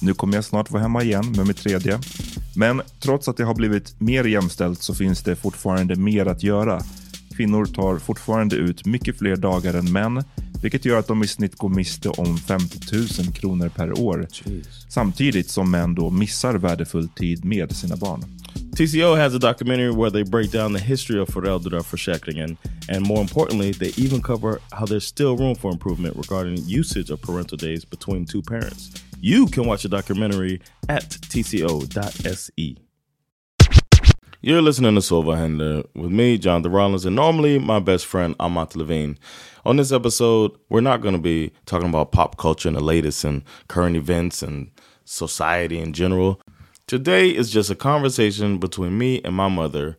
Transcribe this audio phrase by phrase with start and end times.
[0.00, 1.98] nu kommer jag snart vara hemma igen med mitt tredje.
[2.56, 6.80] Men trots att det har blivit mer jämställt så finns det fortfarande mer att göra.
[7.36, 10.24] Kvinnor tar fortfarande ut mycket fler dagar än män,
[10.62, 14.28] vilket gör att de i snitt går miste om 50 000 kronor per år.
[14.88, 18.24] Samtidigt som män då missar värdefull tid med sina barn.
[18.76, 22.56] TCO has a documentary where they break down the history of föräldraförsäkringen
[22.88, 27.20] and more importantly, they even cover how there's still room for improvement regarding usage of
[27.20, 28.90] parental days between two parents.
[29.20, 32.76] You can watch the documentary at tco.se.
[34.42, 39.18] You're listening to Silverhander with me, Jonathan Rollins, and normally my best friend, Amat Levin.
[39.64, 43.24] On this episode, we're not going to be talking about pop culture and the latest
[43.24, 44.70] and current events and
[45.04, 46.40] society in general.
[46.86, 49.98] Today is just a conversation between me and my mother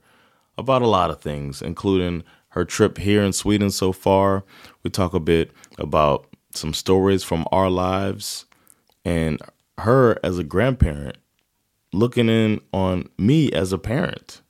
[0.58, 4.46] about a lot of things, including her trip here in Sweden so far.
[4.84, 8.46] We talk a bit about some stories from our lives
[9.04, 9.42] and
[9.80, 11.18] her as a grandparent
[11.92, 14.42] looking in on me as a parent.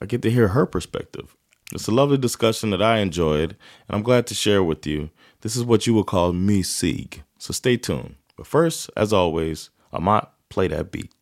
[0.00, 1.36] I get to hear her perspective.
[1.70, 3.50] It's a lovely discussion that I enjoyed,
[3.88, 5.10] and I'm glad to share with you.
[5.42, 7.22] This is what you would call me Sieg.
[7.36, 8.14] So stay tuned.
[8.38, 11.12] But first, as always, I might play that beat.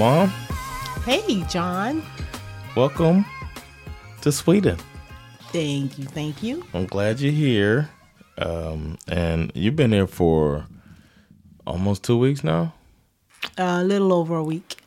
[0.00, 0.30] Mom.
[1.04, 2.02] Hey, Jon.
[2.74, 3.26] Welcome
[4.22, 4.78] to Sweden.
[5.52, 6.06] Thank you.
[6.06, 6.64] Thank you.
[6.72, 7.90] I'm glad you're here.
[8.38, 10.64] Um, and you've been here for
[11.66, 12.72] almost two weeks now.
[13.58, 14.78] a little over a week.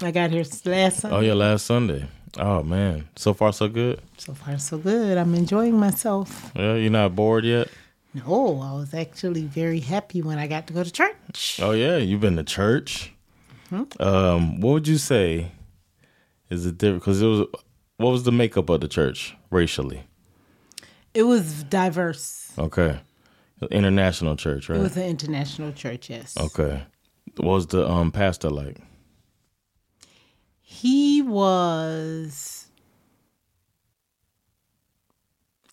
[0.00, 1.16] I got here last Sunday.
[1.16, 2.06] Oh, yeah, last Sunday.
[2.38, 3.08] Oh, man.
[3.16, 4.00] So far, so good.
[4.18, 5.18] So far, so good.
[5.18, 6.52] I'm enjoying myself.
[6.54, 7.66] Yeah, you're not bored yet?
[8.14, 11.58] No, I was actually very happy when I got to go to church.
[11.60, 11.96] Oh, yeah.
[11.96, 13.10] You've been to church.
[14.00, 15.50] Um, what would you say
[16.50, 17.02] is it different?
[17.02, 17.46] Because it was,
[17.96, 20.04] what was the makeup of the church racially?
[21.12, 22.52] It was diverse.
[22.58, 23.00] Okay.
[23.70, 24.78] International church, right?
[24.78, 26.36] It was an international church, yes.
[26.38, 26.82] Okay.
[27.36, 28.78] What was the um pastor like?
[30.60, 32.66] He was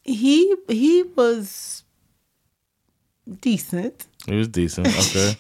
[0.03, 1.83] he he was
[3.42, 4.07] decent.
[4.25, 4.88] He was decent.
[4.88, 5.36] Okay.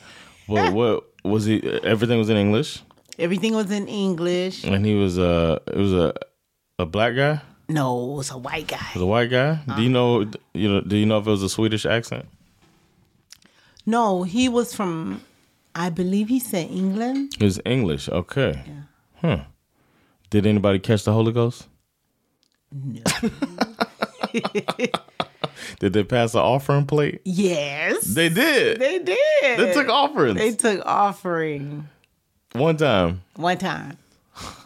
[0.47, 1.61] well, what was he?
[1.83, 2.81] Everything was in English,
[3.19, 4.63] Everything was in English.
[4.63, 6.13] and he was uh, it was a
[6.79, 7.41] a black guy.
[7.69, 8.85] No, it was a white guy.
[8.89, 9.59] It was a white guy.
[9.75, 10.25] Do you know?
[10.53, 10.81] You know?
[10.81, 12.25] Do you know if it was a Swedish accent?
[13.85, 15.21] No, he was from
[15.73, 17.33] I believe he said England.
[17.39, 18.09] It was English.
[18.09, 18.61] Okay.
[19.21, 19.45] Huh.
[20.29, 21.67] Did anybody catch the Holy Ghost?
[22.71, 23.01] No.
[25.81, 27.21] Did they pass the offering plate?
[27.25, 28.01] yes.
[28.03, 28.79] They did.
[28.79, 29.17] They did.
[29.59, 30.37] They took offerings.
[30.37, 31.89] They took offering
[32.53, 33.23] One time.
[33.35, 33.97] one time.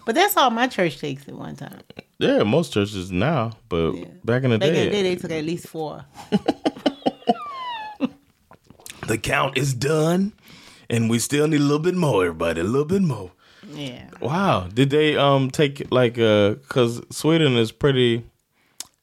[0.05, 1.79] But that's all my church takes at one time.
[2.19, 3.93] Yeah, most churches now, but
[4.25, 6.03] back in the Back in the day, they took at least four.
[9.07, 10.33] the count is done,
[10.89, 13.31] and we still need a little bit more, everybody, a little bit more.
[13.73, 14.09] Yeah.
[14.19, 18.23] Wow, did they um take like uh because Sweden is pretty,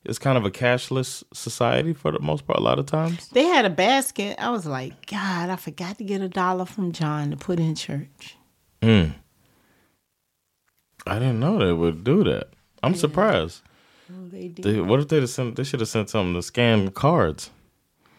[0.04, 2.58] it's kind of a cashless society for the most part.
[2.58, 4.36] A lot of times, They had a basket.
[4.38, 7.74] I was like, God, I forgot to get a dollar from Jon to put in
[7.74, 8.36] church.
[8.82, 9.10] Hmm.
[11.06, 12.50] I didn't know they would do that.
[12.82, 13.62] I'm surprised.
[14.10, 14.64] Oh, they did.
[14.64, 15.56] They, what if they sent?
[15.56, 17.50] They should have sent something to scan cards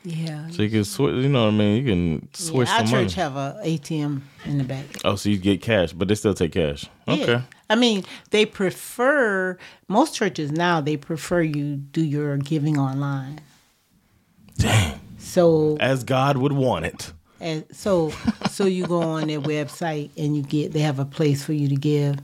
[0.03, 0.49] yeah.
[0.49, 1.15] so you can switch.
[1.15, 1.85] You know what I mean?
[1.85, 3.05] You can switch yeah, our some money.
[3.05, 4.85] church have a ATM in the back.
[5.05, 6.85] Oh, so you get cash, but they still take cash.
[7.07, 7.33] Okay.
[7.33, 7.41] Yeah.
[7.69, 9.57] I mean, they prefer
[9.87, 10.81] most churches now.
[10.81, 13.39] They prefer you do your giving online.
[14.57, 14.99] Dang.
[15.17, 17.11] So As God would want it.
[17.39, 18.11] And so
[18.49, 21.67] so you go on their website and you get they have a place for you
[21.69, 22.17] to give.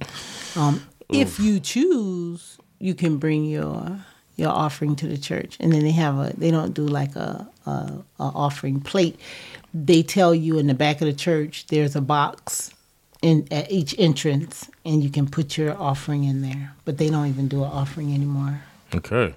[0.56, 4.00] Um, if you choose, you can bring your
[4.40, 7.48] your offering to the church, and then they have a they don't do like a,
[7.66, 9.20] a, a offering plate.
[9.74, 12.74] They tell you in the back of the church there's a box
[13.22, 16.74] in at each entrance, and you can put your offering in there.
[16.86, 18.62] But they don't even do an offering anymore.
[18.96, 19.36] Okay.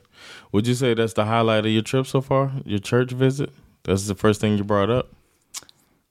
[0.52, 2.52] Would you say that's the highlight of your trip so far?
[2.64, 3.50] Your church visit?
[3.84, 5.08] That's the first thing you brought up?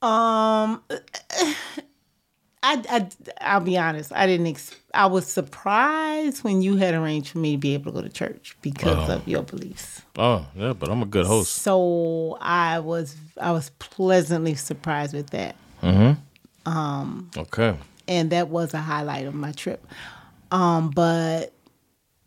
[0.03, 0.81] Um,
[2.71, 3.09] I, I,
[3.53, 4.11] I'll be honest.
[4.13, 4.47] I didn't.
[4.47, 8.01] Ex- I was surprised when you had arranged for me to be able to go
[8.01, 10.01] to church because of your beliefs.
[10.17, 11.53] Oh, yeah, but I'm a good host.
[11.53, 16.13] So I was, I was pleasantly surprised with that, Hmm.
[16.65, 17.29] Um.
[17.37, 17.75] Okay.
[18.07, 19.85] and that was a highlight of my trip.
[20.51, 21.53] Um, but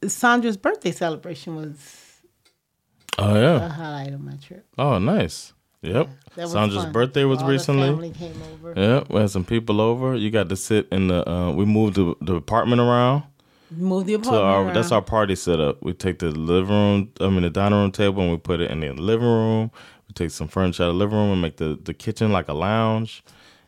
[0.07, 1.77] Sandra's birthday celebration was
[3.19, 3.69] Oh, a yeah.
[3.69, 4.67] highlight of my trip.
[4.77, 5.53] Oh, nice.
[5.85, 6.09] Yep.
[6.49, 6.93] Sandra's fun.
[6.93, 7.89] birthday was All recently.
[7.89, 8.73] family came over.
[8.77, 10.17] Yeah, we had some people over.
[10.17, 11.29] You got to sit in the.
[11.29, 13.23] Uh, we moved the, the apartment around
[13.71, 14.63] Move the apartment our.
[14.65, 14.75] around.
[14.75, 15.83] That's our party setup.
[15.83, 17.13] We take the living room.
[17.21, 19.71] I mean, the dining room table, and we put it in the living room.
[20.09, 22.49] We take some furniture out of the living room and make the the kitchen like
[22.49, 23.23] a lounge.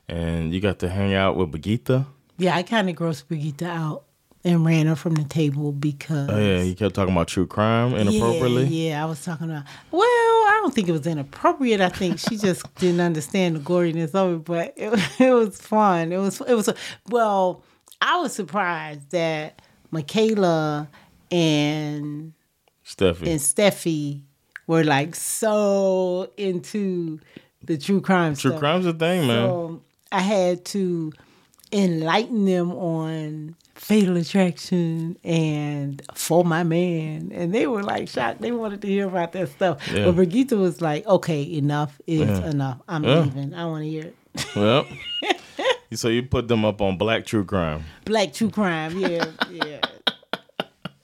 [0.08, 2.06] And you got to hang out with Bagita.
[2.38, 4.04] Yeah, I kind of grossed Brigitte out
[4.46, 6.30] and ran her from the table because.
[6.30, 8.64] Oh yeah, he kept talking about true crime inappropriately.
[8.66, 9.64] Yeah, yeah, I was talking about.
[9.90, 11.80] Well, I don't think it was inappropriate.
[11.80, 16.12] I think she just didn't understand the goriness of it, but it, it was fun.
[16.12, 16.40] It was.
[16.40, 16.72] It was.
[17.08, 17.64] Well,
[18.00, 19.60] I was surprised that
[19.90, 20.88] Michaela
[21.32, 22.32] and
[22.84, 23.26] Steffi.
[23.26, 24.22] and Steffi
[24.68, 27.18] were like so into
[27.64, 28.60] the true crime true stuff.
[28.60, 29.48] crime's a thing, man.
[29.48, 29.82] So
[30.12, 31.12] I had to
[31.72, 37.30] enlighten them on Fatal Attraction and For My Man.
[37.32, 38.40] And they were like shocked.
[38.40, 39.86] They wanted to hear about that stuff.
[39.92, 40.06] Yeah.
[40.06, 42.50] But Brigitte was like, okay, enough is Yeah.
[42.50, 42.78] enough.
[42.88, 43.20] I'm Yeah.
[43.20, 43.54] leaving.
[43.54, 44.16] I want to hear it.
[44.56, 44.86] Well,
[45.94, 47.84] so you put them up on Black True Crime.
[48.04, 48.98] Black true crime.
[48.98, 49.80] Yeah, yeah.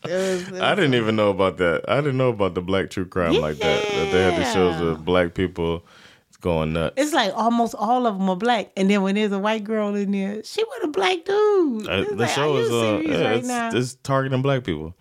[0.04, 1.85] It was- it I didn't even know about that.
[1.88, 3.82] I didn't know about the Black True Crime like that.
[3.82, 4.88] That they had these shows Yeah.
[4.88, 5.85] of black people
[6.42, 6.94] going nuts.
[6.99, 9.94] It's like almost all of them are black, and then when there's a white girl
[9.94, 11.88] in there, she with a black dude.
[11.88, 13.70] Uh, It's the like, show is uh, yeah, right it's, now?
[13.72, 14.94] it's targeting black people.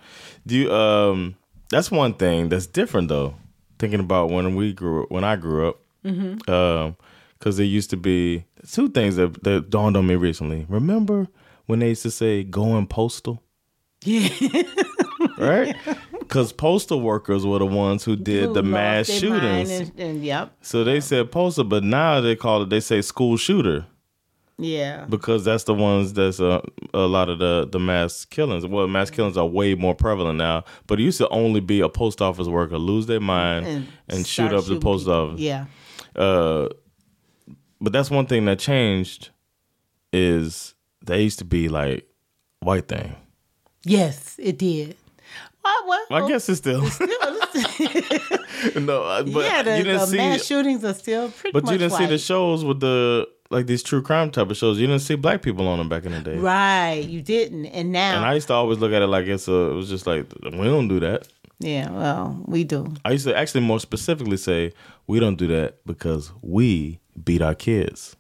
[0.48, 1.36] Do you um
[1.69, 3.36] that's one thing that's different though.
[3.79, 6.50] Thinking about when we grew when I grew up, Mm-hmm.
[6.51, 6.95] um,
[7.38, 10.65] because there used to be two things that, that dawned on me recently.
[10.69, 11.27] Remember
[11.65, 13.41] when they used to say "going postal"?
[14.03, 14.63] yeah.
[15.38, 15.75] right?
[16.31, 19.69] Because postal workers were the ones who did Who the mass shootings.
[19.69, 22.69] And, and yep, so they said postal, but now they call it.
[22.69, 23.85] They say school shooter
[24.57, 25.07] yeah.
[25.09, 26.61] because that's the ones that's uh,
[26.93, 28.65] a lot of the the mass killings.
[28.65, 30.63] Well, mass killings are way more prevalent now.
[30.88, 34.53] But it used to only be a post office worker lose their mind and, shoot
[34.53, 35.31] up the post people.
[35.31, 35.41] office.
[35.41, 35.65] Yeah,
[36.15, 36.69] Uh,
[37.81, 39.31] but that's one thing that changed
[40.13, 42.07] is they used to be like
[42.61, 43.17] white thing.
[43.83, 44.95] yes, it did.
[45.63, 46.82] Well, well, I guess it's still
[48.82, 50.18] no, uh, but yeah, the, you didn't the see.
[50.18, 53.84] mass shootings are still pretty But you didn't see the shows with the like these
[53.84, 54.80] true crime type of shows.
[54.80, 56.38] You didn't see black people on them back in the day.
[56.38, 59.48] Right, you didn't, and now, And I used to always look at it like it's
[59.48, 59.53] a.
[59.72, 61.27] It was just like we don't do that.
[61.60, 62.94] yeah, well, we do.
[63.06, 64.74] I used to actually more specifically say
[65.08, 68.15] we don't do that because we beat our kids.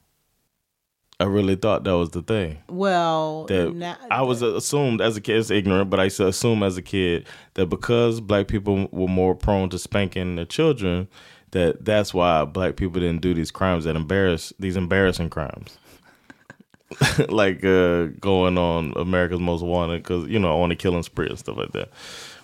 [1.21, 2.57] I really thought that was the thing.
[2.67, 6.63] Well, That I was assumed as a kid, it's ignorant, but I used to assume
[6.63, 11.07] as a kid that because black people were more prone to spanking their children,
[11.51, 15.77] that that's why black people didn't do these crimes that embarrass these embarrassing crimes.
[17.29, 21.37] like uh, going on America's Most Wanted because you know on a killing spree and
[21.37, 21.89] stuff like that.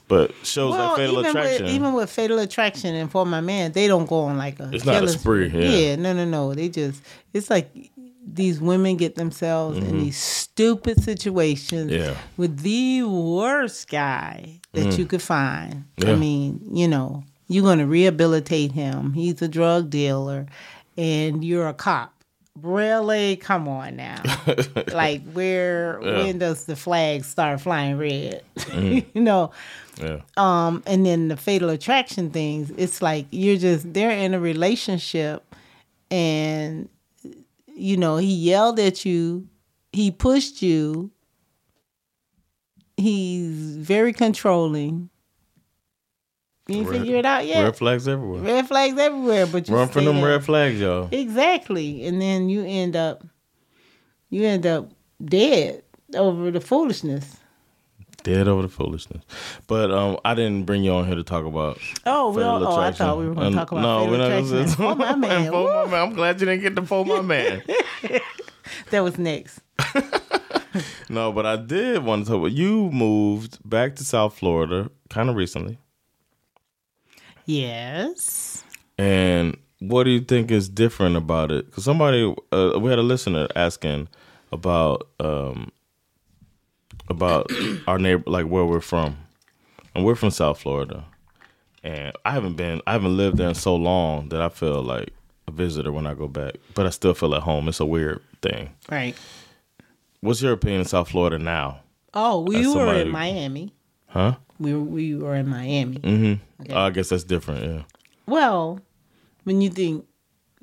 [0.07, 3.41] But shows well, like Fatal even Attraction, with even with Fatal Attraction and For My
[3.41, 4.69] Man, they don't go on like a.
[4.71, 5.97] It's not a spree, yeah.
[5.97, 6.53] no, no, no.
[6.53, 7.01] They just
[7.33, 7.91] it's like
[8.31, 12.03] these women get themselves in these stupid situations Mm-hmm.
[12.03, 12.17] Yeah.
[12.35, 15.85] with the worst guy that you could find.
[15.99, 16.19] I Mm.
[16.19, 19.13] Mean, you know, you're going to rehabilitate him.
[19.13, 20.45] He's a drug dealer,
[20.97, 22.13] and you're a cop.
[22.61, 24.21] Really, come on now.
[24.91, 28.43] like where when does the flag start flying red?
[28.55, 29.05] Mm.
[29.13, 29.51] you know,
[30.01, 34.39] yeah, um, and then the fatal attraction things, it's like you're just they're in a
[34.39, 35.43] relationship
[36.09, 36.89] and
[37.77, 39.47] you know, he yelled at you,
[39.91, 41.11] he pushed you,
[42.97, 45.09] he's very controlling.
[46.67, 47.63] You Red- figure it out yet.
[47.63, 48.41] red flags everywhere.
[48.41, 51.07] Red flags everywhere, but you Run from them red flags, y'all.
[51.11, 52.05] Exactly.
[52.05, 53.23] And then you end up
[54.29, 54.91] you end up
[55.23, 57.37] dead over the foolishness.
[58.27, 59.23] Dead over the foolishness.
[59.67, 61.79] But um, I didn't bring you on here to talk about.
[62.05, 64.29] Oh, we all, oh I thought we were going to talk about no, we're not
[64.29, 65.51] gonna say- Oh, my man.
[65.51, 65.93] My Man.
[66.09, 67.63] I'm glad you didn't get to fold my man.
[68.89, 69.59] That was next.
[71.09, 75.29] no, but I did want to talk about you moved back to South Florida kind
[75.29, 75.77] of recently.
[77.45, 78.63] Yes.
[78.97, 81.65] And what do you think is different about it?
[81.67, 84.09] Because somebody, uh, we had a listener asking
[84.51, 85.71] about um,
[87.09, 87.51] about
[87.87, 89.17] our neighbor, like where we're from,
[89.95, 91.05] and we're from South Florida.
[91.83, 95.13] And I haven't been, I haven't lived there in so long that I feel like
[95.47, 97.67] a visitor when I go back, but I still feel at home.
[97.69, 98.71] It's a weird thing.
[98.89, 99.15] Right.
[100.21, 101.79] What's your opinion of South Florida now?
[102.13, 103.73] Oh, we As were somebody- in Miami.
[104.07, 104.35] Huh?
[104.59, 105.97] We were, we were in Miami.
[105.99, 106.73] Mm-hmm.
[106.75, 107.63] I guess that's different.
[107.63, 107.81] Yeah.
[108.25, 108.79] Well,
[109.43, 110.05] when you think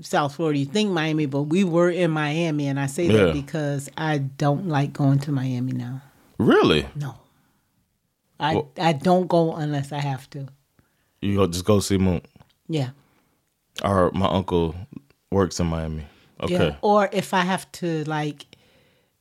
[0.01, 3.27] South Florida, you think Miami, but we were in Miami, and I say Yeah.
[3.27, 6.03] that because I don't like going to Miami now.
[6.39, 6.87] Really?
[6.95, 7.15] No.
[8.41, 10.49] I Well- I don't go unless I have to.
[11.21, 12.21] You go just go see Moon.
[12.69, 12.91] Yeah.
[13.85, 14.75] Or my uncle
[15.31, 16.07] works in Miami.
[16.41, 16.55] Okay.
[16.69, 16.77] Yeah.
[16.83, 18.47] Or if I have to, like,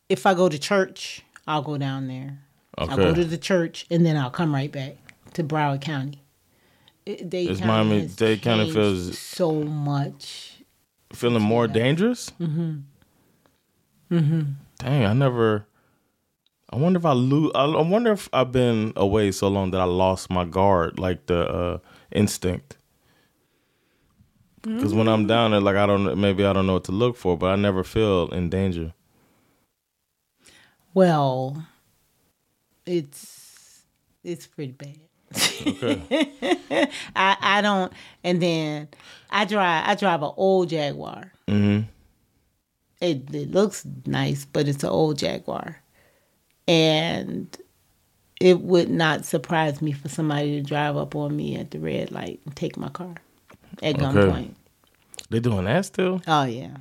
[0.10, 2.40] if I go to church, I'll go down there.
[2.78, 2.92] Okay.
[2.92, 4.96] I'll go to the church and then I'll come right back
[5.34, 6.22] to Broward County.
[7.06, 10.50] It, Dade Is County Miami- Dade County feels- so much.
[11.14, 12.32] Feeling more dangerous?
[12.40, 12.78] Mm-hmm.
[14.12, 14.42] Mm-hmm.
[14.80, 15.66] Dang, I never.
[16.74, 17.52] I wonder if I lose.
[17.54, 21.28] I I wonder if I've been away so long that I lost my guard, like
[21.28, 21.78] the uh,
[22.12, 22.78] instinct.
[24.64, 27.16] Because when I'm down there, like I don't, maybe I don't know what to look
[27.16, 28.94] for, but I never feel in danger.
[30.96, 31.68] Well,
[32.88, 33.84] it's
[34.24, 35.00] it's pretty bad.
[35.68, 36.02] Okay.
[37.16, 38.88] I I don't, and then
[39.30, 41.34] I drive I drive an old Jaguar.
[41.48, 41.82] mm-hmm.
[43.00, 45.83] It it looks nice, but it's an old Jaguar,
[46.68, 47.56] and
[48.40, 52.12] it would not surprise me for somebody to drive up on me at the red
[52.12, 53.16] light and take my car
[53.82, 54.54] at gunpoint.
[55.30, 56.22] They doing that still?
[56.28, 56.76] Oh yeah,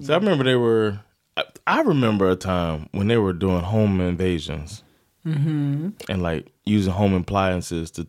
[0.00, 1.00] So I remember they were.
[1.36, 4.82] I, I remember a time when they were doing home invasions
[5.26, 5.90] Mm-hmm.
[6.08, 8.06] and like using home appliances to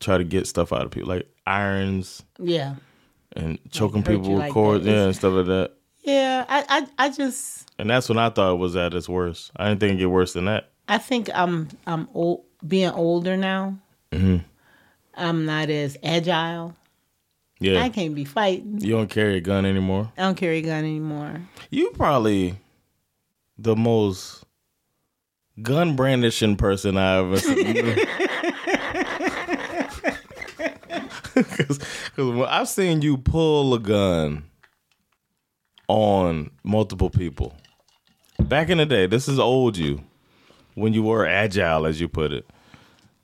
[0.00, 2.74] try to get stuff out of people, like irons yeah,
[3.34, 4.90] and choking people with like cords, that.
[4.90, 5.72] yeah, and stuff like that.
[6.02, 6.44] yeah.
[6.48, 6.64] I
[6.98, 9.50] I, I just And that's when I thought it was at its worst.
[9.56, 10.70] I didn't think it get worse than that.
[10.88, 13.78] I think I'm I'm old, being older now.
[14.12, 14.38] Mm-hmm.
[15.16, 16.74] I'm not as agile.
[17.60, 18.80] Yeah, I can't be fighting.
[18.80, 20.12] you don't carry a gun anymore.
[20.18, 21.40] I don't carry a gun anymore.
[21.70, 22.56] You probably
[23.56, 24.44] the most
[25.62, 27.96] gun brandishing person I ever seen.
[31.34, 31.78] Because
[32.18, 34.44] I've seen you pull a gun
[35.88, 37.54] on multiple people.
[38.48, 40.02] Back in the day, this is old you,
[40.74, 42.46] when you were agile, as you put it.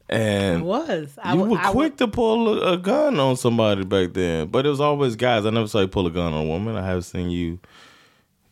[0.09, 1.17] I And was.
[1.23, 4.67] I, you were I quick to pull a, a gun on somebody back then, but
[4.67, 5.47] it was always guys.
[5.47, 6.77] I never saw you pull a gun on a woman.
[6.77, 7.61] I have seen you,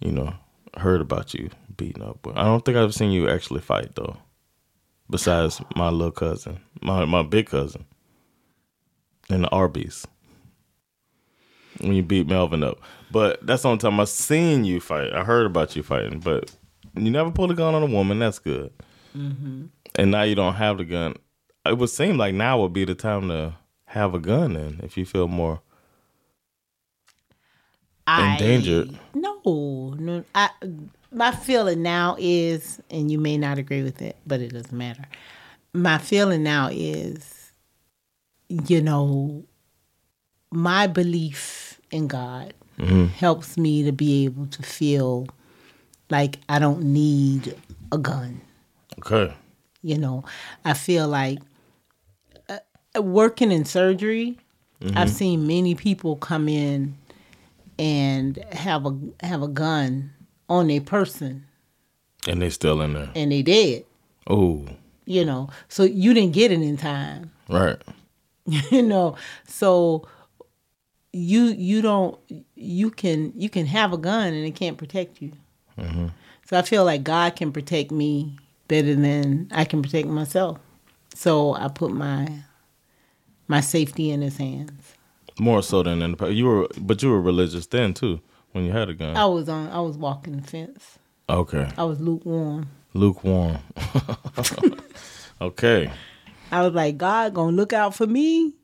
[0.00, 0.34] you know,
[0.76, 2.18] heard about you beating up.
[2.22, 4.16] But I don't think I've seen you actually fight though.
[5.10, 7.86] Besides my little cousin, my my big cousin,
[9.30, 10.06] in the Arby's.
[11.80, 12.80] when you beat Melvin up.
[13.10, 15.12] But that's the only time I seen you fight.
[15.12, 16.50] I heard about you fighting, but
[17.04, 18.18] you never pulled a gun on a woman.
[18.18, 18.72] That's good.
[19.16, 19.66] Mm-hmm.
[19.94, 21.16] And now you don't have the gun.
[21.66, 23.54] It would seem like now would be the time to
[23.86, 24.54] have a gun.
[24.54, 25.60] Then, if you feel more
[28.08, 28.96] endangered.
[29.14, 30.24] No, no.
[30.34, 30.50] I
[31.10, 35.04] my feeling now is, and you may not agree with it, but it doesn't matter.
[35.72, 37.52] My feeling now is,
[38.48, 39.44] you know,
[40.50, 43.06] my belief in God mm-hmm.
[43.06, 45.28] helps me to be able to feel
[46.10, 47.56] like I don't need
[47.92, 48.40] a gun.
[48.98, 49.32] Okay.
[49.82, 50.24] You know,
[50.64, 51.38] I feel like
[52.48, 54.38] uh, working in surgery,
[54.94, 56.96] I've seen many people come in
[57.78, 60.12] and have a have a gun
[60.48, 61.44] on a person
[62.26, 63.10] And they still in there.
[63.14, 63.84] and they dead.
[64.26, 64.66] Oh,
[65.04, 67.30] You know, so you didn't get it in time.
[67.48, 67.76] right.
[68.46, 70.06] you know, so
[71.12, 72.18] you you don't
[72.54, 75.32] you can you can have a gun and it can't protect you.
[76.48, 78.36] So I feel like God can protect me
[78.68, 80.58] better than I can protect myself.
[81.14, 82.28] So I put my
[83.48, 84.94] my safety in His hands.
[85.38, 86.32] More so than in the past.
[86.32, 88.20] You were, but you were religious then too
[88.52, 89.16] when you had a gun.
[89.16, 90.98] I was on I was walking the fence.
[91.28, 91.70] Okay.
[91.76, 92.68] I was lukewarm.
[92.94, 93.58] Lukewarm.
[95.40, 95.90] okay.
[96.50, 98.54] I was like, God gonna look out for me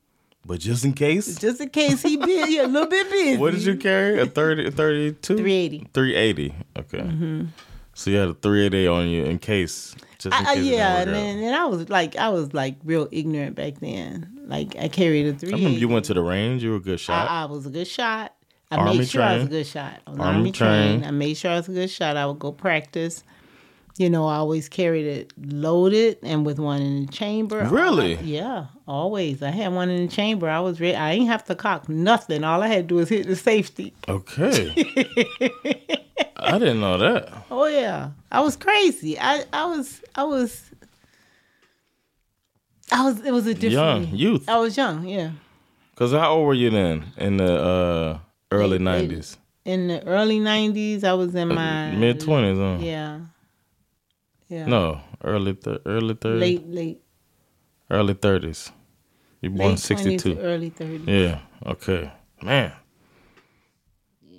[0.47, 1.37] But just in case.
[1.37, 3.37] just in case he be he a little bit busy.
[3.39, 4.21] What did you carry?
[4.21, 5.37] A 30, 32?
[5.37, 5.89] 380.
[5.93, 6.55] 380.
[6.79, 6.99] Okay.
[6.99, 7.47] Mm-hmm.
[7.95, 9.95] So you had a 380 on you in case.
[10.19, 13.09] Just in I, case yeah, and, then, and I was like, I was like real
[13.11, 14.39] ignorant back then.
[14.47, 15.53] Like I carried a three.
[15.53, 16.63] I remember you went to the range.
[16.63, 17.31] You were a good shot.
[17.31, 18.35] I, I was a good shot.
[18.71, 20.01] I Army made sure I was a good shot.
[20.07, 21.03] I was Army army, trained.
[21.03, 21.07] trained.
[21.07, 22.17] I made sure I was a good shot.
[22.17, 23.23] I would go practice.
[23.97, 27.63] You know, I always carried it loaded and with one in the chamber.
[27.65, 28.15] Really?
[28.17, 29.41] yeah, always.
[29.41, 30.49] I had one in the chamber.
[30.49, 30.97] I was ready.
[30.97, 32.43] I ain't have to cock nothing.
[32.43, 33.95] All I had to do was hit the safety.
[34.09, 34.73] okay.
[36.37, 37.33] I didn't know that.
[37.51, 39.19] Oh yeah, I was crazy.
[39.19, 40.71] I I was I was.
[42.93, 43.21] I was.
[43.21, 44.49] It was a different Young, youth.
[44.49, 45.07] I was young.
[45.07, 45.31] Yeah.
[45.93, 48.19] Because how old were you then in the uh,
[48.51, 49.37] early 90s?
[49.65, 52.85] In the early '90s, I was in my Uh, Mid 20s, huh?
[52.85, 53.21] Yeah.
[54.55, 54.67] Yeah.
[54.67, 56.41] No, early th- early 30s.
[56.41, 57.01] Late, late,
[57.91, 58.71] Early 30s.
[59.41, 60.39] You born 62.
[60.39, 61.07] early 30s.
[61.07, 61.39] Yeah.
[61.67, 62.11] Okay.
[62.41, 62.73] Man.
[64.31, 64.39] Yeah.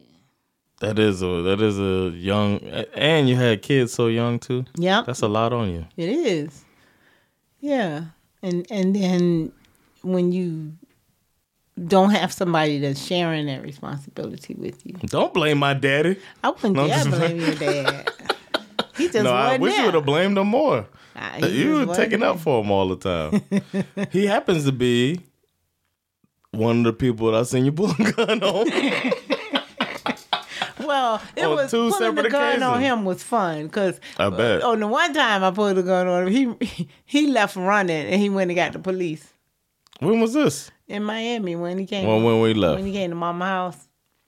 [0.80, 2.60] That is a that is a young
[2.96, 4.64] and you had kids so young too.
[4.78, 5.04] Yeah.
[5.06, 5.86] That's a lot on you.
[5.98, 6.64] It is.
[7.60, 8.06] Yeah.
[8.42, 9.52] And and then
[10.02, 10.74] when you
[11.88, 14.94] don't have somebody that's sharing that responsibility with you.
[15.08, 16.16] Don't blame my daddy.
[16.42, 18.12] I wouldn't No, dare blame your dad.
[18.98, 20.88] He just no, I wish you would have blamed him more.
[21.16, 23.42] Nah, you were taking up for him all the time.
[24.12, 25.20] he happens to be
[26.52, 28.68] one of the people that I seen you pull a gun on.
[30.80, 34.62] Well, it On was two pulling the gun on him was fun because I bet.
[34.62, 38.22] on the one time I pulled the gun on him, he he left running and
[38.22, 39.34] he went and got the police
[40.00, 40.70] when was this?
[40.88, 42.76] in Miami when he came When when we left?
[42.76, 43.85] when he came to mama house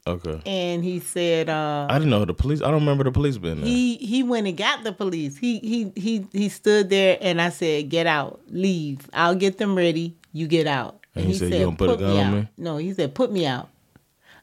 [0.07, 0.41] Okay.
[0.45, 2.61] and he said uh I didn't know the police.
[2.61, 3.65] I don't remember the police being there.
[3.69, 5.37] he he went and got the police.
[5.37, 9.09] He he he he stood there and I said, "Get out, leave.
[9.13, 10.15] I'll get them ready.
[10.33, 12.77] You get out." And he said, "You gonna put a gun on out." me?" No,
[12.77, 13.69] he said, "Put me out."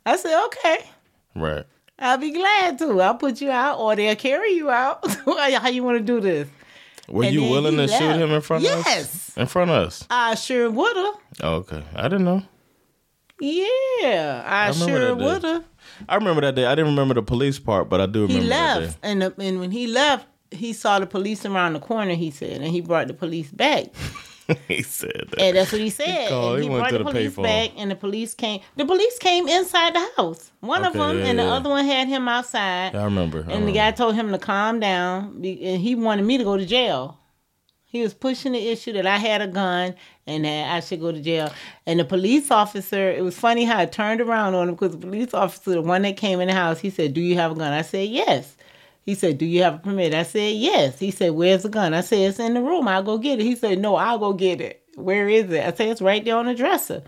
[0.05, 0.79] I said, "Okay."
[1.35, 1.65] right.
[1.99, 3.01] I'll be glad to.
[3.01, 4.99] I'll put you out, or they'll carry you out.
[5.27, 6.49] How you want to do this?
[7.09, 8.87] Were And you willing to shoot him in front of us?
[8.87, 9.37] Yes.
[9.37, 10.05] In front of us.
[10.11, 11.13] I sure woulda.
[11.43, 11.85] Oh, okay.
[11.95, 12.43] I didn't know.
[13.41, 15.25] Yeah, I, remember sure that day.
[15.25, 15.65] woulda.
[16.09, 16.67] I remember that day.
[16.67, 19.35] I didn't remember the police part, but I do He remember that left, and the,
[19.39, 22.15] and when he left, he saw the police around the corner.
[22.15, 23.87] He said, and he brought the police back.
[24.69, 25.41] he said that.
[25.41, 26.29] And that's what he said.
[26.29, 28.61] called, and he he, brought the the police back, and the police came.
[28.77, 30.53] The police came inside the house.
[30.61, 31.55] One of them, yeah, and the yeah.
[31.55, 32.95] other one had him outside.
[32.95, 33.45] Yeah, I remember.
[33.49, 36.57] I And the guy told him to calm down, and he wanted me to go
[36.57, 37.19] to jail.
[37.85, 39.95] He was pushing the issue that I had a gun
[40.27, 41.53] and that I should go to jail.
[41.87, 44.99] And the police officer, it was funny how it turned around on him because the
[44.99, 47.55] police officer, the one that came in the house, he said, "Do you have a
[47.55, 48.57] gun?" I said, "Yes."
[49.03, 51.93] He said, "Do you have a permit?" I said, "Yes." He said, "Where's the gun?"
[51.93, 52.89] I said, "It's in the room.
[52.89, 54.83] I'll go get it." He said, "No, I'll go get it.
[54.97, 57.03] Where is it?" I said, "It's right there on the dresser."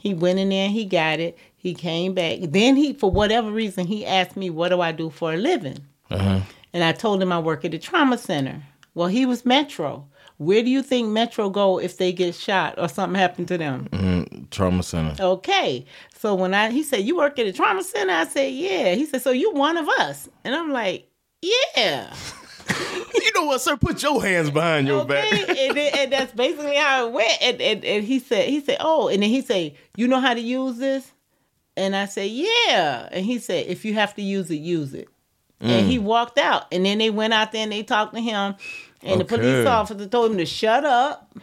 [0.00, 1.38] He went in there, he got it.
[1.56, 2.38] He came back.
[2.42, 5.78] Then he, for whatever reason, he asked me, "What do I do for a living?"
[6.10, 6.40] Uh-huh.
[6.72, 8.62] And I told him I work at the trauma center.
[8.94, 10.06] Well, he was Metro.
[10.44, 13.88] Where do you think Metro go if they get shot or something happened to them?
[13.92, 15.22] Mm, trauma center.
[15.22, 15.84] Okay.
[16.18, 18.12] So when I he said, You work at a trauma center?
[18.12, 18.94] I said, Yeah.
[18.94, 20.28] He said, So you one of us.
[20.44, 21.08] And I'm like,
[21.40, 22.14] Yeah.
[23.14, 23.76] you know what, sir?
[23.76, 25.08] Put your hands behind your Okay.
[25.46, 25.48] back.
[25.58, 27.42] and, then, and that's basically how it went.
[27.42, 30.34] And, and, and he said, he said, Oh, and then he said, You know how
[30.34, 31.10] to use this?
[31.76, 33.08] And I said, Yeah.
[33.12, 35.08] And he said, If you have to use it, use it.
[35.60, 36.64] And he walked out.
[36.72, 38.56] And then they went out there and they talked to him.
[39.02, 41.34] And the police officer told him to shut up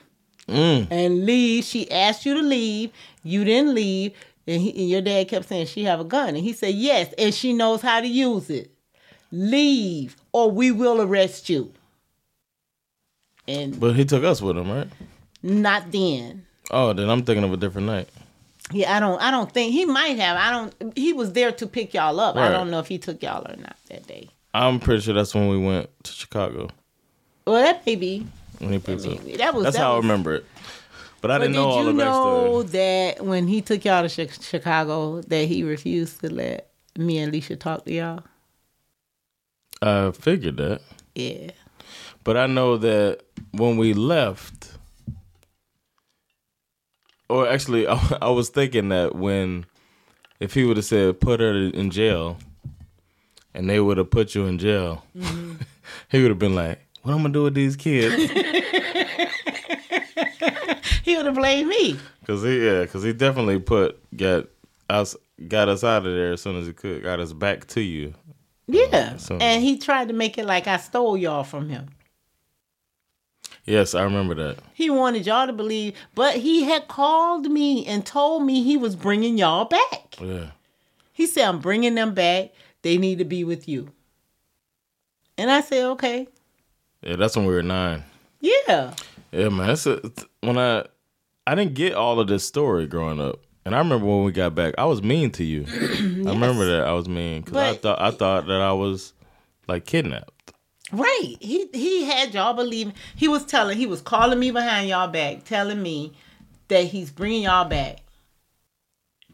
[0.48, 0.88] mm.
[0.89, 1.63] and leave.
[1.63, 2.91] She asked you to leave.
[3.24, 4.13] You didn't leave.
[4.48, 6.30] And, he, and your dad kept saying, She have a gun.
[6.30, 7.13] And he said, Yes.
[7.17, 8.72] And she knows how to use it.
[9.32, 11.72] Leave or we will arrest you.
[13.48, 14.88] And But he took us with him, right?
[15.41, 16.45] not then.
[16.72, 18.10] Oh, then I'm thinking of a different night.
[18.72, 19.19] Yeah, I don't.
[19.19, 20.38] I don't think he might have.
[20.38, 20.98] I don't.
[20.98, 22.36] He was there to pick y'all up.
[22.36, 24.30] I don't know if he took y'all or not that day.
[24.54, 26.69] I'm pretty sure that's when we went to Chicago
[27.50, 28.28] Well, that may be.
[28.60, 28.86] when he up.
[28.88, 29.38] Maybe.
[29.38, 29.64] That was.
[29.64, 30.46] That's that how I remember it.
[31.20, 32.72] But I didn't did know all you the know backstory.
[32.72, 37.30] that when he took y'all to Chi- Chicago, that he refused to let me and
[37.30, 38.24] Alicia talk to y'all?
[39.82, 40.82] I figured that.
[41.16, 41.50] Yeah.
[42.24, 44.74] But I know that when we left,
[47.30, 49.66] or actually, I, I was thinking that when,
[50.40, 52.38] if he would have said put her in jail,
[53.56, 55.56] and they would have put you in jail, mm-hmm.
[56.10, 58.32] he would have been like, "What I'm gonna do with these kids?"
[61.04, 61.98] He would have blamed me.
[62.19, 64.45] Because he, yeah, because he definitely put got
[64.89, 65.15] us
[65.48, 68.13] got us out of there as soon as he could, got us back to you.
[68.67, 69.13] Yeah.
[69.15, 71.88] Uh, so- and he tried to make it like I stole y'all from him.
[73.65, 74.58] Yes, I remember that.
[74.76, 78.95] He wanted y'all to believe, but he had called me and told me he was
[78.95, 80.15] bringing y'all back.
[80.22, 80.52] Yeah,
[81.13, 82.52] He said, I'm bringing them back.
[82.84, 83.91] They need to be with you.
[85.39, 86.28] And I said, okay.
[87.02, 88.04] Yeah, that's when we were nine.
[88.40, 88.94] Yeah.
[89.32, 89.68] Yeah, man.
[89.68, 90.02] That's a,
[90.42, 90.86] when I
[91.46, 94.56] I didn't get all of this story growing up, and I remember when we got
[94.56, 95.66] back, I was mean to you.
[95.68, 99.14] I remember that I was mean because I thought I thought that I was
[99.68, 100.54] like kidnapped.
[100.92, 101.36] Right.
[101.40, 105.44] He he had y'all believe He was telling, he was calling me behind y'all back,
[105.44, 106.14] telling me
[106.68, 108.00] that he's bringing y'all back.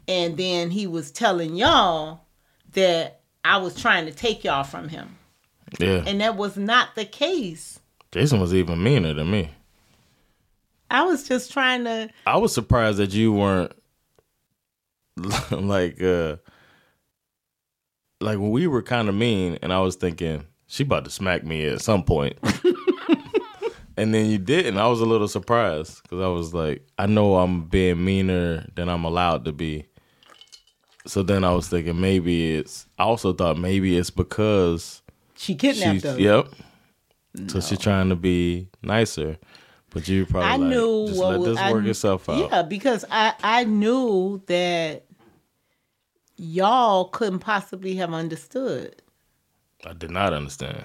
[0.08, 2.20] And then he was telling y'all
[2.72, 5.16] that I was trying to take y'all from him.
[5.78, 7.80] Yeah, And that was not the case.
[8.12, 9.50] Jason was even meaner than me.
[10.90, 13.72] I was just trying to I was surprised that you weren't
[15.50, 16.36] like uh
[18.20, 21.44] like when we were kind of mean, and I was thinking she about to smack
[21.44, 22.38] me at some point.
[23.96, 24.78] and then you didn't.
[24.78, 28.88] I was a little surprised because I was like, I know I'm being meaner than
[28.88, 29.86] I'm allowed to be.
[31.06, 32.86] So then I was thinking maybe it's.
[32.98, 35.02] I also thought maybe it's because
[35.36, 36.04] she kidnapped she's.
[36.04, 36.18] us.
[36.18, 36.48] Yep.
[37.48, 39.36] So she's trying to be nicer,
[39.90, 42.50] but you probably I like, knew just what let this I work itself out.
[42.50, 45.04] Yeah, because I I knew that
[46.36, 49.02] y'all couldn't possibly have understood.
[49.84, 50.84] I did not understand.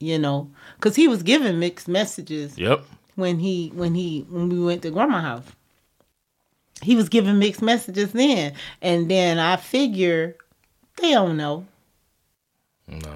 [0.00, 2.84] You know, because he was giving mixed messages Yep.
[3.14, 5.44] when he when he when we went to grandma house.
[6.82, 10.36] He was giving mixed messages then, and then I figure
[10.96, 11.64] they don't know.
[12.88, 13.14] No.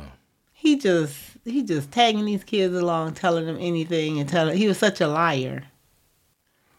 [0.67, 4.77] He just he just tagging these kids along, telling them anything, and telling he was
[4.77, 5.63] such a liar.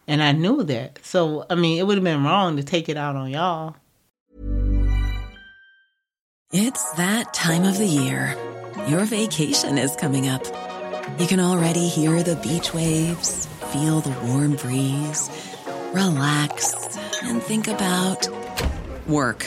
[0.06, 0.98] And I knew that.
[1.02, 3.76] So I mean, it would have been wrong to take it out on y'all.
[6.52, 8.36] It's that time of the year.
[8.88, 10.44] Your vacation is coming up.
[11.18, 15.30] You can already hear the beach waves, feel the warm breeze,
[15.94, 16.74] relax,
[17.22, 18.28] and think about
[19.06, 19.46] work.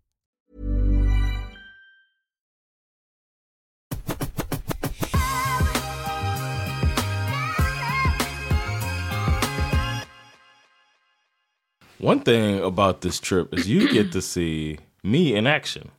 [12.01, 15.91] One thing about this trip is you get to see me in action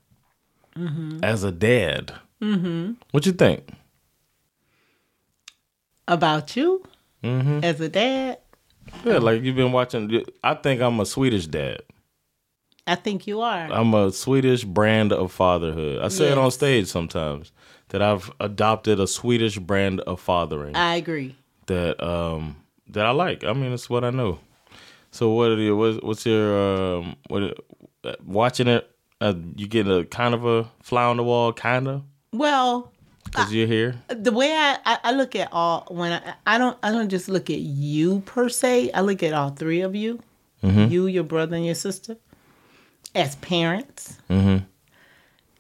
[1.23, 2.13] as a dad.
[2.41, 2.95] Mm-hmm.
[3.13, 3.71] What you think?
[6.09, 6.83] About you
[7.23, 8.39] as a dad,
[9.05, 10.25] Yeah, like you've been watching.
[10.43, 11.83] I think I'm a Swedish dad.
[12.85, 13.71] I think you are.
[13.71, 16.03] I'm a Swedish brand of fatherhood.
[16.03, 17.53] I say it on stage sometimes
[17.91, 21.37] that I've adopted a Swedish brand of fathering I agree.
[21.67, 22.57] that um
[22.89, 23.45] that I like.
[23.45, 24.41] I mean, it's what I know.
[25.13, 25.77] So what are?
[25.77, 27.55] What's, what's your um what?
[28.25, 32.03] Watching it, uh, you get a kind of a fly on the wall, kind of,
[32.33, 32.91] Well,
[33.25, 33.95] because you're here.
[34.09, 37.29] the way I, I, I look at all when I, I don't I don't just
[37.29, 38.91] look at you per se.
[38.93, 40.19] I look at all three of you,
[40.63, 42.17] you, your brother, and your sister,
[43.15, 44.19] as parents.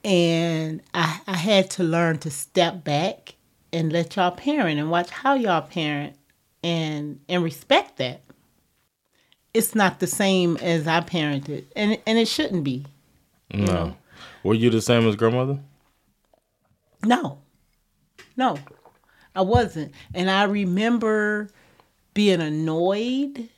[0.04, 3.34] And I I had to learn to step back
[3.72, 6.16] and let y'all parent and watch how y'all parent
[6.64, 8.22] and and respect that.
[9.54, 12.86] It's not the same as I parented, and and it shouldn't be.
[13.52, 13.96] No,
[14.42, 15.58] were you the same as grandmother?
[17.04, 17.38] No,
[18.36, 18.58] no,
[19.34, 19.92] I wasn't.
[20.14, 21.50] And I remember
[22.14, 23.48] being annoyed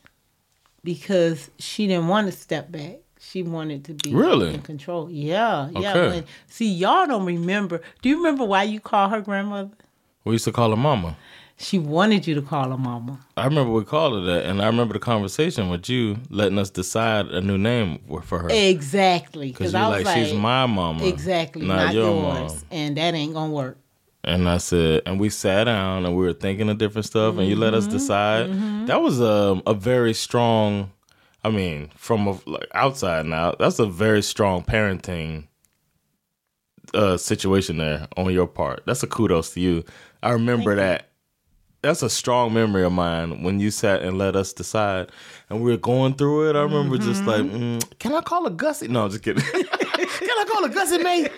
[0.82, 2.96] because she didn't want to step back.
[3.20, 4.52] She wanted to be Really?
[4.54, 5.10] in control.
[5.10, 5.94] Yeah, yeah.
[5.96, 6.24] Okay.
[6.46, 7.80] See, y'all don't remember.
[8.02, 9.70] Do you remember why you call her grandmother?
[10.24, 11.16] We used to call her mama.
[11.56, 13.20] She wanted you to call her mama.
[13.36, 16.68] I remember we called her that, and I remember the conversation with you letting us
[16.70, 18.48] decide a new name for her.
[18.50, 19.52] Exactly.
[19.52, 21.04] Because I you're was like, she's my mama.
[21.06, 22.64] Exactly, not, not, your yours.
[22.70, 23.78] And that ain't gonna work.
[24.24, 27.46] And I said, and we sat down and we were thinking of different stuff, and
[27.46, 27.78] you let Mm-hmm.
[27.78, 28.50] us decide.
[28.86, 30.90] That was a a very strong.
[31.44, 35.46] I mean, from a, like outside now, that's a very strong parenting
[36.94, 38.82] uh, situation there on your part.
[38.86, 39.84] That's a kudos to you.
[40.22, 41.10] I remember that.
[41.84, 45.10] That's a strong memory of mine when you sat and let us decide,
[45.50, 46.56] and we were going through it.
[46.56, 47.28] I remember just Mm-hmm.
[47.28, 48.88] like, mm, can I call a Gussie?
[48.88, 49.42] No, I'm just kidding.
[49.52, 51.30] can I call a Gussie, mate?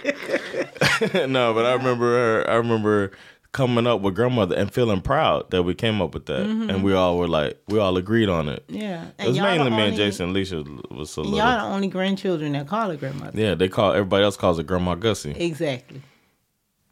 [1.29, 2.05] no, but I remember
[2.45, 2.49] her.
[2.51, 3.11] I remember
[3.53, 6.93] coming up with grandmother and feeling proud that we came up with that, and we
[6.95, 8.65] all were like, we all agreed on it.
[8.69, 9.07] Yeah.
[9.19, 10.29] It was mainly me and Jason.
[10.31, 11.39] Alicia was so and little.
[11.49, 13.33] Y'all the only grandchildren that call her grandmother.
[13.41, 15.33] Yeah, they call everybody else calls it Grandma Gussie.
[15.33, 16.03] Exactly.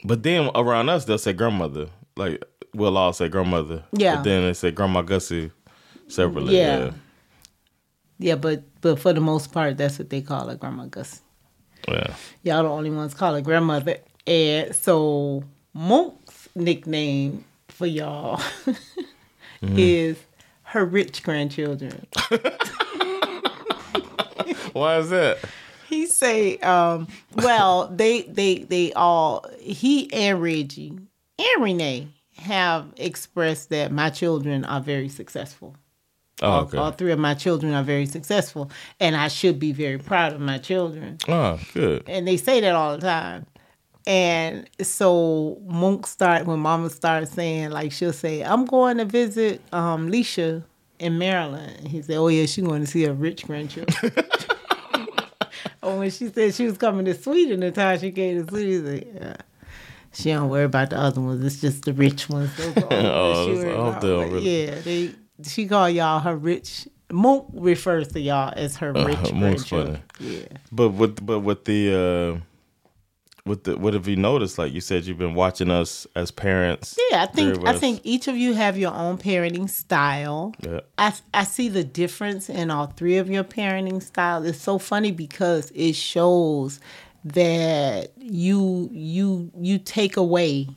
[0.04, 1.88] But then around us, they'll say grandmother.
[2.16, 3.84] Like we'll all say grandmother.
[3.92, 4.16] Yeah.
[4.16, 5.50] But then they say Grandma Gussie
[6.08, 6.56] separately.
[6.56, 6.78] Yeah.
[6.78, 6.90] Yeah.
[8.18, 11.20] Yeah, but but for the most part, that's what they call it, Grandma Gus.
[11.88, 12.14] Yeah.
[12.42, 13.96] Y'all the only ones call it grandmother.
[14.26, 18.38] And so Monk's nickname for y'all
[19.62, 19.74] Mm-hmm.
[19.78, 20.16] is
[20.62, 22.06] her rich grandchildren.
[24.72, 25.38] Why is that?
[25.88, 30.98] He say, um, well, they they they all he and Reggie
[31.38, 32.08] and Renee
[32.44, 35.76] have expressed that my children are very successful.
[36.42, 36.78] Oh, All- okay.
[36.78, 40.40] all three of my children are very successful, and I should be very proud of
[40.40, 41.18] my children.
[41.28, 42.04] Oh, good.
[42.08, 43.46] and they say that all the time.
[44.06, 49.62] And so Monk start when Mama starts saying like she'll say, "I'm going to visit
[49.72, 50.62] um, Leisha
[50.98, 54.12] in Maryland." And he said, "Oh yeah, she's going to see her rich grandchildren."
[55.82, 58.70] or when she said she was coming to Sweden, the time she came to Sweden,
[58.94, 59.36] he said, yeah.
[60.14, 61.44] She don't worry about the other ones.
[61.44, 62.56] It's just the rich ones.
[62.56, 64.00] Those are Oh, she it's worry all about.
[64.00, 64.64] them, really.
[64.66, 65.10] Yeah, they.
[65.44, 66.86] She call y'all her rich.
[67.12, 70.02] Monk refers to y'all as her rich Uh, Monk's grandchildren.
[70.20, 70.46] Yeah.
[70.72, 72.40] But with but with the uh
[73.46, 74.56] with the what have you noticed?
[74.58, 76.96] Like you said, you've been watching us as parents.
[77.10, 80.54] Yeah, I think I think each of you have your own parenting style.
[80.60, 80.80] Yeah.
[80.96, 84.46] I I see the difference in all three of your parenting styles.
[84.46, 86.80] It's so funny because it shows
[87.24, 90.68] that you you you take away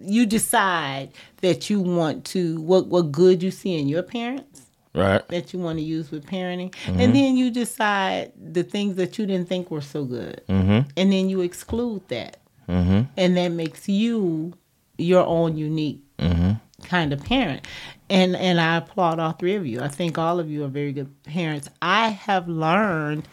[0.00, 4.62] you decide that you want to what what good you see in your parents
[4.94, 5.26] right.
[5.28, 7.00] that you want to use with parenting Mm-hmm.
[7.00, 10.88] and then you decide the things that you didn't think were so good Mm-hmm.
[10.96, 12.38] and then you exclude that
[12.68, 14.54] and that makes you
[14.98, 16.52] your own unique Mm-hmm.
[16.86, 17.64] kind of parent
[18.10, 20.92] and and i applaud all three of you i think all of you are very
[20.92, 23.24] good parents i have learned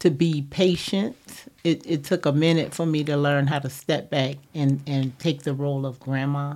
[0.00, 1.16] to be patient
[1.64, 5.18] it, it took a minute for me to learn how to step back and and
[5.18, 6.54] take the role of grandma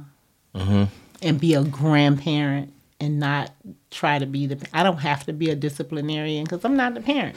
[0.55, 0.85] mm-hmm.
[1.23, 3.53] and be a grandparent and not
[3.91, 7.01] try to be the i don't have to be a disciplinarian because i'm not the
[7.01, 7.37] parent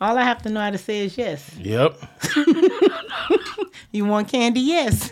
[0.00, 1.96] all i have to know how to say is yes Yep.
[3.94, 4.60] you want candy?
[4.60, 5.10] Yes.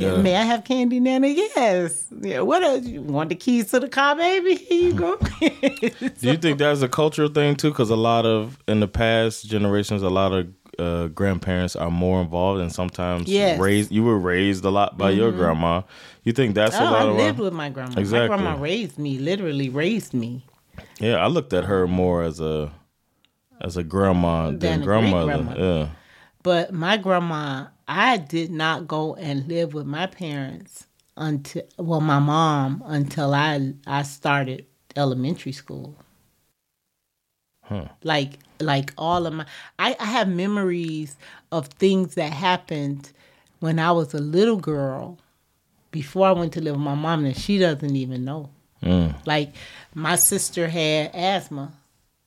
[0.00, 0.16] Yeah.
[0.22, 1.28] May I have candy, Nana?
[1.28, 2.06] Yes.
[2.20, 2.40] Yeah.
[2.40, 2.84] What else?
[2.86, 4.54] You want the keys to the car, baby?
[4.68, 5.16] Here you go.
[5.40, 7.70] Do you think that's a cultural thing too?
[7.70, 12.22] Because a lot of in the past generations, a lot of uh, grandparents are more
[12.22, 13.54] involved, and sometimes Yes.
[13.54, 13.62] Mm-hmm.
[13.62, 13.92] raised.
[13.92, 15.82] You were raised a lot by your grandma.
[16.24, 17.98] You think that's oh, a lot I of lived with my grandma.
[17.98, 18.28] Exactly.
[18.36, 20.44] My grandma raised me, literally raised me.
[20.98, 22.72] Yeah, I looked at her more as a
[23.60, 25.54] as a grandma than, Than a grandmother.
[25.58, 25.88] Yeah.
[26.42, 32.20] But my grandma, I did not go and live with my parents until well, my
[32.20, 35.96] mom until I I started elementary school.
[38.04, 39.44] Like like all of my
[39.80, 41.16] I, I have memories
[41.50, 43.10] of things that happened
[43.58, 45.18] when I was a little girl
[45.90, 48.50] before I went to live with my mom that she doesn't even know.
[49.26, 49.52] Like
[49.94, 51.72] my sister had asthma.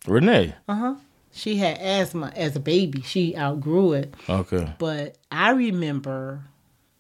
[0.06, 0.56] Renee.
[0.68, 0.96] Uh huh.
[1.36, 3.02] She had asthma as a baby.
[3.02, 4.14] She outgrew it.
[4.30, 4.72] Okay.
[4.78, 6.44] But I remember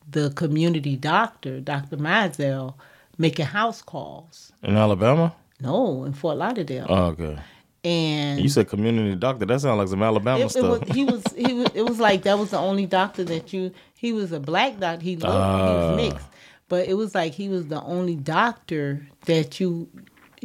[0.09, 1.97] the community doctor, Dr.
[1.97, 2.73] Mizell,
[3.17, 4.51] making house calls.
[4.63, 5.35] In Alabama?
[5.61, 6.87] No, in Fort Lauderdale.
[6.89, 7.37] Oh, okay.
[7.83, 9.45] and You said community doctor.
[9.45, 10.81] That sounds like some Alabama it, it stuff.
[10.81, 13.71] was, he was he was it was like that was the only doctor that you
[13.95, 15.03] he was a black doctor.
[15.03, 15.89] He looked he Ah.
[15.91, 16.27] was mixed.
[16.69, 19.87] But it was like he was the only doctor that you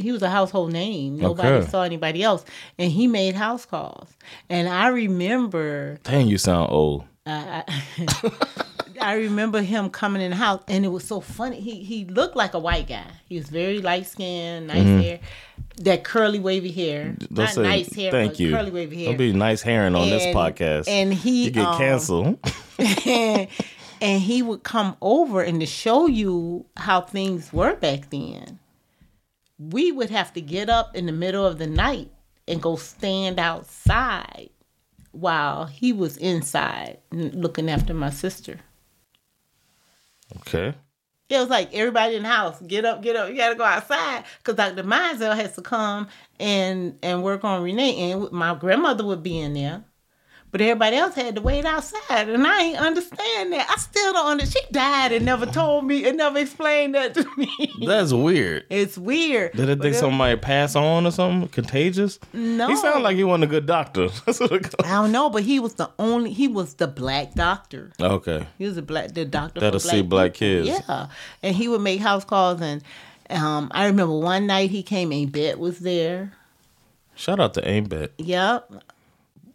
[0.01, 1.19] he was a household name.
[1.19, 1.69] Nobody Okay.
[1.71, 2.45] saw anybody else.
[2.79, 4.09] And he made house calls.
[4.49, 7.05] And I remember Dang, you sound old.
[7.27, 8.31] I, I,
[9.01, 11.61] I remember him coming in the house, and it was so funny.
[11.61, 13.05] He he looked like a white guy.
[13.29, 15.21] He was very light skinned, nice hair,
[15.83, 17.05] that curly wavy hair.
[17.05, 17.35] Mm-hmm.
[17.35, 18.51] Don't Not say nice hair, thank but you.
[18.51, 19.07] curly wavy hair.
[19.13, 20.89] Don't be nice herring on this podcast.
[20.89, 22.39] and he, you get um, canceled.
[23.07, 23.49] and,
[24.01, 28.59] and he would come over and to show you how things were back then.
[29.59, 32.11] We would have to get up in the middle of the night
[32.47, 34.51] and go stand outside
[35.13, 38.61] while he was inside looking after my sister.
[40.39, 40.75] okay.
[41.29, 44.25] It was like everybody in the house, get up, get up, you gotta go outside.
[44.45, 44.83] Cause Dr.
[44.83, 46.09] Mizell has to come
[46.41, 48.13] and and work on Renee.
[48.13, 49.85] And my grandmother would be in there.
[50.51, 52.29] But everybody else had to wait outside.
[52.31, 53.69] And I ain't understand that.
[53.71, 54.65] I still don't understand.
[54.67, 57.51] She died and never told me and never explained that to me.
[57.87, 58.65] That's weird.
[58.71, 59.53] it's weird.
[59.53, 61.49] Did it think it- somebody pass on or something?
[61.51, 62.19] Contagious?
[62.33, 62.69] No.
[62.69, 64.09] He sounded like he wasn't a good doctor.
[64.27, 67.35] That's what it I don't know, but he was the only he was the black
[67.35, 67.93] doctor.
[68.01, 68.47] Okay.
[68.57, 70.65] He was a black the doctor That'll for black see black people.
[70.73, 70.83] kids.
[70.89, 71.09] Yeah,
[71.43, 72.83] and he would make house calls, and
[73.29, 76.33] um, I remember one night he came and Bet was there.
[77.15, 78.13] Shout out to Ain't Bet.
[78.19, 78.85] Yep.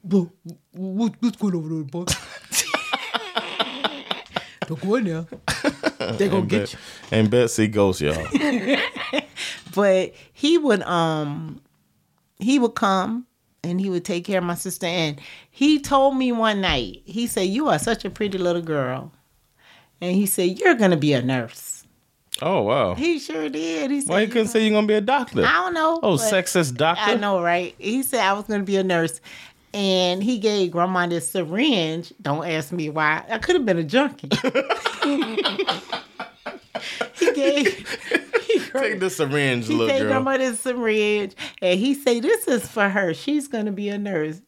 [0.04, 0.28] What,
[0.72, 2.06] what, what's going over there, boy?
[4.68, 5.26] Don't go in there.
[6.18, 6.80] They gonna get Bet, you.
[7.12, 8.26] Ain't Betsy ghosts, y'all.
[9.76, 11.60] But he would um
[12.40, 13.26] he would come
[13.64, 14.86] and he would take care of my sister.
[14.86, 19.12] And he told me one night, he said, You are such a pretty little girl.
[20.00, 21.86] And he said, You're gonna be a nurse.
[22.42, 22.94] oh, wow.
[22.96, 23.90] He sure did.
[23.90, 25.44] He said, Why you "You couldn't say you're going to be a doctor?
[25.46, 26.00] I don't know.
[26.04, 27.04] Oh, sexist doctor?
[27.04, 27.74] I know, right?
[27.80, 29.22] He said I was going to be a nurse.
[29.74, 32.14] And he gave grandma this syringe.
[32.22, 33.24] Don't ask me why.
[33.30, 34.30] I could have been a junkie.
[37.14, 37.90] he gave.
[38.46, 40.10] He Take the syringe, he little gave girl.
[40.12, 43.14] grandma this syringe, and he say this is for her.
[43.14, 44.42] She's going to be a nurse.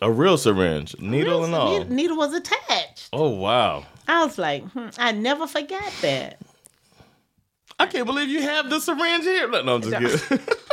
[0.00, 1.78] A real syringe, needle and all.
[1.78, 3.08] Needle, needle was attached.
[3.12, 3.84] Oh, wow.
[4.06, 6.38] I was like, hmm, I never forgot that.
[7.78, 9.48] I can't believe you have the syringe here.
[9.48, 10.46] No, no I'm just kidding.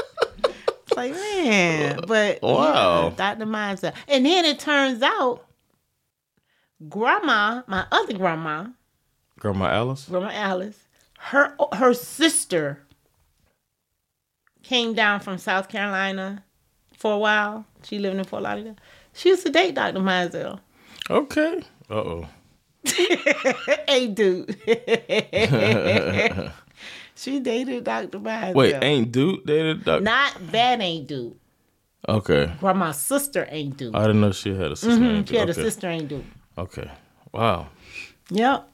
[0.97, 3.09] It's like, man, but Wow.
[3.09, 3.45] yeah, Dr.
[3.45, 3.93] Mizell.
[4.07, 5.45] And then it turns out,
[6.89, 8.67] grandma, my other grandma,
[9.39, 10.05] Grandma Alice?
[10.09, 10.79] Grandma Alice,
[11.19, 12.81] her her sister
[14.63, 16.43] came down from South Carolina
[16.97, 17.65] for a while.
[17.83, 18.77] She lived in Fort Lauderdale.
[19.13, 19.99] She used to date Dr.
[19.99, 20.59] Mizell.
[21.09, 21.61] Okay.
[21.89, 22.27] Uh oh.
[23.87, 24.55] hey, dude.
[27.15, 28.19] she dated Dr.
[28.19, 28.53] Mizell.
[28.53, 30.01] Wait, ain't Duke dated Dr.
[30.03, 31.37] Not that ain't Duke.
[32.07, 32.51] Okay.
[32.59, 33.95] Grandma's sister ain't Duke.
[33.95, 35.01] I didn't know she had a sister.
[35.01, 35.57] Mhm, named She had Dude.
[35.57, 36.23] a sister ain't Duke.
[36.57, 36.89] Okay.
[37.33, 37.67] Wow.
[38.29, 38.69] Yep.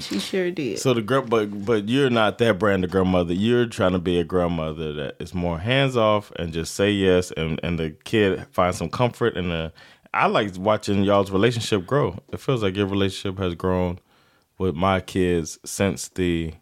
[0.00, 0.78] She sure did.
[0.80, 3.32] So the grand, but but you're not that brand of grandmother.
[3.32, 7.30] You're trying to be a grandmother that is more hands off and just say yes,
[7.32, 9.36] and and the kid finds some comfort.
[9.36, 9.72] And the
[10.12, 12.18] I like watching y'all's relationship grow.
[12.32, 14.00] It feels like your relationship has grown
[14.58, 16.54] with my kids since the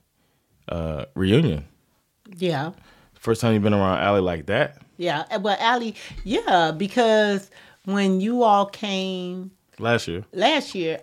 [0.72, 1.64] uh, reunion.
[2.36, 2.72] yeah.
[3.14, 4.78] First time you've been around Allie like that.
[4.96, 5.24] Yeah.
[5.30, 5.94] Uh, Well, Allie,
[6.24, 7.50] yeah, because
[7.84, 10.24] when you all came Last year.
[10.32, 11.00] last year,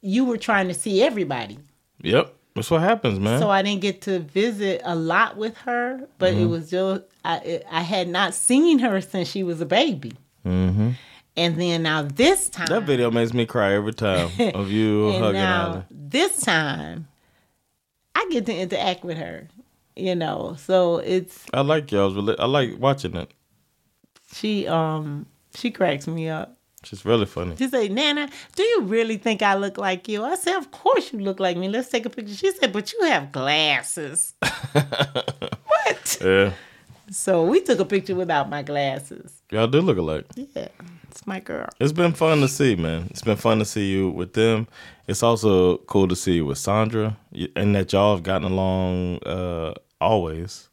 [0.00, 1.58] you were trying to see everybody.
[2.02, 2.34] Yep.
[2.54, 3.38] That's what happens, man.
[3.40, 6.42] So I didn't get to visit a lot with her, but Mm-hmm.
[6.42, 10.12] it was just I I had not seen her since she was a baby.
[10.44, 10.90] hmm
[11.36, 15.24] And then now this time, That video makes me cry every time of you and
[15.24, 15.82] hugging now Allie.
[15.90, 17.08] this time,
[18.14, 19.48] I get to interact with her.
[19.94, 22.14] You know, so it's I like y'all's.
[22.14, 23.30] rela- I like watching it.
[24.32, 26.56] she um she cracks me up.
[26.84, 27.54] She's really funny.
[27.56, 30.24] She said, Nana, do you really think I look like you?
[30.24, 31.68] I said, Of course you look like me.
[31.68, 32.34] Let's take a picture.
[32.34, 34.34] She said, But you have glasses.
[34.72, 36.18] what?
[36.24, 36.52] Yeah.
[37.10, 39.42] So we took a picture without my glasses.
[39.50, 40.24] Y'all do look alike.
[40.34, 40.68] Yeah,
[41.12, 41.68] it's my girl.
[41.78, 43.08] It's been fun to see, man.
[43.10, 44.66] It's been fun to see you with them.
[45.06, 47.18] It's also cool to see you with Sandra,
[47.54, 50.70] and that y'all have gotten along uh, always.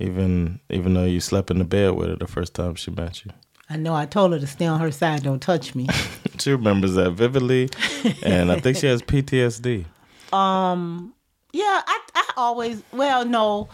[0.00, 3.24] Even even though you slept in the bed with her the first time she met
[3.24, 3.30] you,
[3.70, 3.94] I know.
[3.94, 5.22] I told her to stay on her side.
[5.22, 5.86] Don't touch me.
[6.38, 7.70] she remembers that vividly,
[8.24, 9.84] and I think she has PTSD.
[10.32, 11.14] Um.
[11.52, 13.68] Yeah, I I always well no,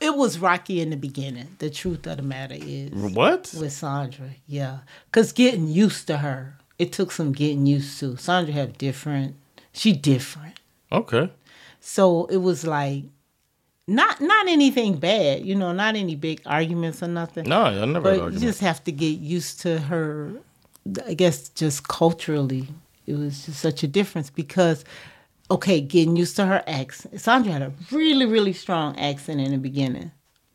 [0.00, 1.56] it was rocky in the beginning.
[1.58, 3.54] The truth of the matter is What?
[3.58, 8.16] with Sandra, yeah, because getting used to her, it took some getting used to.
[8.16, 9.36] Sandra have different,
[9.72, 10.58] she different,
[10.92, 11.30] Okay.
[11.80, 13.04] so it was like
[13.86, 17.44] not not anything bad, you know, not any big arguments or nothing.
[17.48, 20.32] No, I never had but you just have to get used to her.
[21.06, 22.68] I guess just culturally,
[23.06, 24.84] it was just such a difference because,
[25.50, 27.20] okay, getting used to her accent.
[27.20, 30.10] Sandra had a really, really strong accent in the beginning.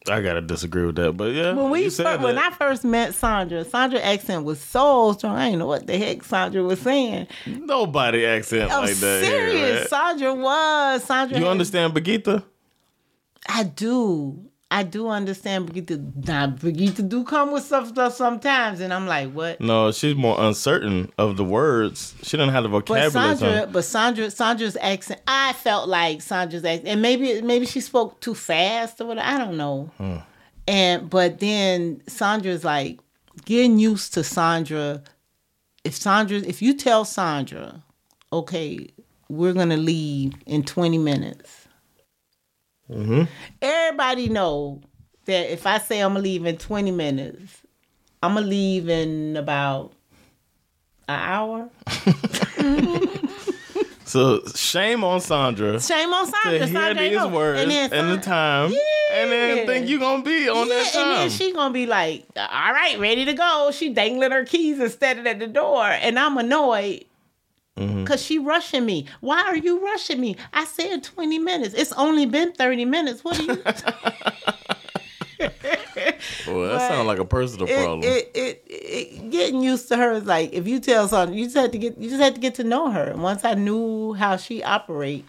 [0.10, 1.54] I gotta disagree with that, but yeah.
[1.54, 5.36] When we you said fir- when I first met Sandra, Sandra accent was so strong.
[5.36, 7.28] I didn't know what the heck Sandra was saying.
[7.46, 9.24] nobody accent I'm like that.
[9.24, 9.90] here, serious.
[9.90, 11.38] Sandra was Sandra.
[11.38, 12.44] You had- understand Bagita?
[13.48, 14.49] I do.
[14.72, 16.28] I do understand Brigitte.
[16.28, 19.60] Now, Brigitte do come with stuff, stuff sometimes, and I'm like, what?
[19.60, 22.14] No, she's more uncertain of the words.
[22.22, 23.10] She doesn't have the vocabulary.
[23.10, 23.38] But.
[23.38, 28.22] Sandra, but Sandra, Sandra's accent, I felt like Sandra's accent, and maybe maybe she spoke
[28.22, 29.28] too fast or whatever.
[29.28, 29.90] I don't know.
[29.98, 30.18] Hmm.
[30.68, 33.00] And but then Sandra's like
[33.46, 35.02] getting used to Sandra.
[35.84, 37.84] If Sandra, if you tell Sandra,
[38.32, 38.88] okay,
[39.30, 41.59] we're gonna leave in 20 minutes.
[43.62, 44.82] Everybody know
[45.26, 47.62] that if I say I'm gonna leave in 20 minutes,
[48.22, 49.94] I'm gonna leave in about
[51.08, 51.70] an hour.
[54.06, 56.66] so shame on Sandra Shame on to Sandra.
[56.66, 58.74] hear Sandra these words and, then the time,
[59.12, 62.26] and then think you gonna be on yeah, that and then she gonna be like,
[62.36, 66.18] "All right, ready to go." She dangling her keys and standing at the door, and
[66.18, 67.09] I'm annoyed Mm-hmm.
[67.80, 68.04] Mm-hmm.
[68.04, 69.06] because she rushing me.
[69.22, 70.36] Why are you rushing me?
[70.54, 71.74] I said 20 minutes.
[71.74, 73.24] It's only been 30 minutes.
[73.24, 73.64] What are you?
[76.48, 78.02] well, that sounds like a personal it, problem.
[78.04, 81.56] It, it, it, getting used to her is like if you tell something, you just
[81.56, 83.06] had to get you just had to get to know her.
[83.06, 85.26] And once I knew how she operate,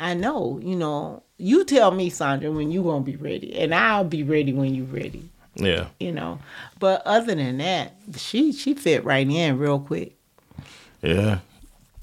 [0.00, 4.04] I know, you know, you tell me, Sandra, when you gonna be ready, and I'll
[4.04, 5.28] be ready when you ready.
[5.54, 5.86] yeah.
[6.00, 6.40] You know.
[6.80, 10.16] But other than that, she she fit right in real quick.
[11.02, 11.38] Yeah.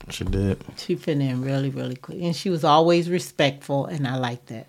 [0.10, 0.64] She did.
[0.78, 2.22] She fit in really, really quick.
[2.22, 4.68] And she was always respectful and I like that.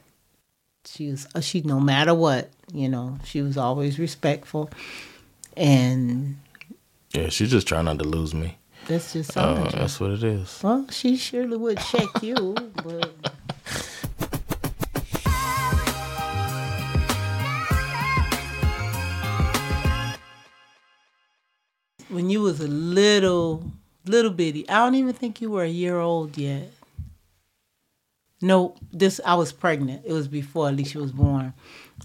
[0.86, 4.70] She was uh, she no matter what, you know, she was always respectful.
[5.56, 6.38] And
[7.12, 8.58] Yeah, she's just trying not to lose me.
[8.86, 10.60] that's just Uh, that's what it is.
[10.62, 13.14] Well, she surely would check you, but
[22.08, 23.72] when you was a little
[24.06, 26.70] little bitty, I don't even think you were a year old yet.
[28.40, 30.02] No, this I was pregnant.
[30.04, 31.54] It was before Alicia was born,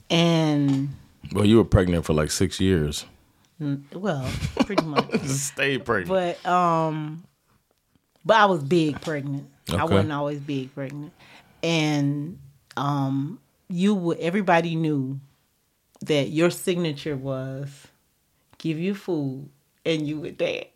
[0.10, 0.90] and
[1.34, 3.06] Well, you were pregnant for like six years.
[3.94, 4.30] well,
[4.62, 5.20] pretty much.
[5.26, 6.08] Stay pregnant.
[6.44, 7.24] But um,
[8.24, 9.50] but I was big pregnant.
[9.72, 11.12] I wasn't always big pregnant,
[11.62, 12.40] and
[12.78, 15.20] um, you would everybody knew
[16.06, 17.88] that your signature was
[18.58, 19.50] give you food
[19.86, 20.68] and you would dance.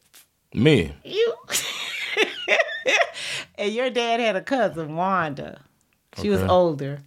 [0.54, 0.94] Me.
[1.04, 1.34] You
[3.58, 5.62] and your dad had a cousin Wanda.
[6.22, 7.00] She was older.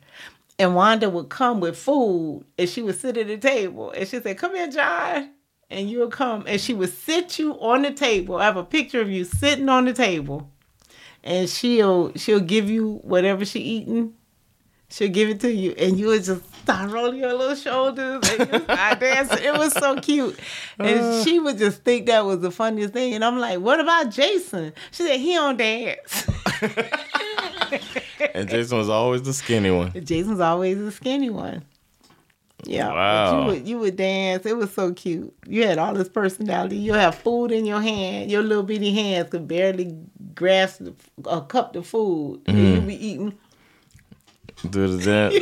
[0.58, 4.22] And Wanda would come with food and she would sit at the table and she'd
[4.22, 5.30] say, Come here, Jon.
[5.68, 8.36] And you would come and she would sit you on the table.
[8.36, 10.50] I have a picture of you sitting on the table.
[11.22, 14.14] And she'll she'll give you whatever she eating.
[14.88, 18.52] She'll give it to you and you would just start rolling your little shoulders and
[18.52, 19.38] you start dancing.
[19.44, 20.38] It was so cute.
[20.78, 23.12] And she would just think that was the funniest thing.
[23.14, 24.72] And I'm like, what about Jason?
[24.92, 26.28] She said, he don't dance.
[28.34, 29.92] And Jason was always the skinny one.
[30.04, 31.64] Jason's always the skinny one.
[32.64, 32.88] Yeah.
[32.88, 33.40] but Wow.
[33.40, 34.46] You would you would dance.
[34.46, 35.34] It was so cute.
[35.46, 36.76] You had all this personality.
[36.76, 38.30] You have food in your hand.
[38.30, 39.96] Your little bitty hands could barely
[40.34, 40.82] grasp
[41.26, 42.42] a cup of food.
[42.46, 42.86] And you Mm.
[42.86, 43.38] be eating.
[44.70, 45.34] Do the dance.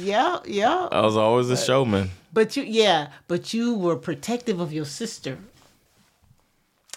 [0.00, 0.88] Yeah, yeah.
[0.90, 2.10] I was always a showman.
[2.32, 5.38] But you, yeah, but you were protective of your sister.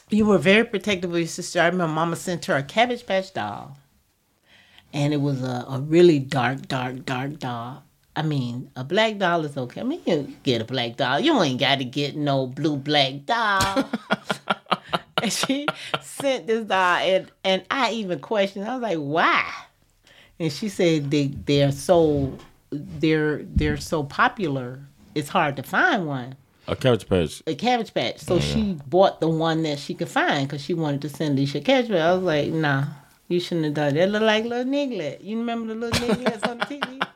[0.10, 1.60] You were very protective of your sister.
[1.62, 3.78] I remember Mama sent her a Cabbage Patch doll,
[4.93, 7.84] and it was a, a really dark, dark, dark doll.
[8.16, 9.82] I mean, a black doll is okay.
[9.82, 11.20] I mean, you get a black doll.
[11.20, 13.89] You ain't got to get no blue black doll.
[15.22, 15.68] and she
[16.01, 18.66] sent this doll, and and I even questioned.
[18.66, 19.51] I was like, why?
[20.40, 22.38] And she said they they are so
[22.72, 24.80] they're they're so popular.
[25.16, 26.36] It's hard to find one.
[26.68, 27.44] A Cabbage Patch.
[27.46, 28.20] a cabbage patch.
[28.20, 31.58] So she bought the one that she could find because she wanted to send Alicia
[31.58, 32.00] a cabbage patch.
[32.00, 32.86] I was like, nah,
[33.28, 34.04] you shouldn't have done that.
[34.04, 35.22] It looked like little Niglet.
[35.24, 37.08] You remember the little Niglets on the TV?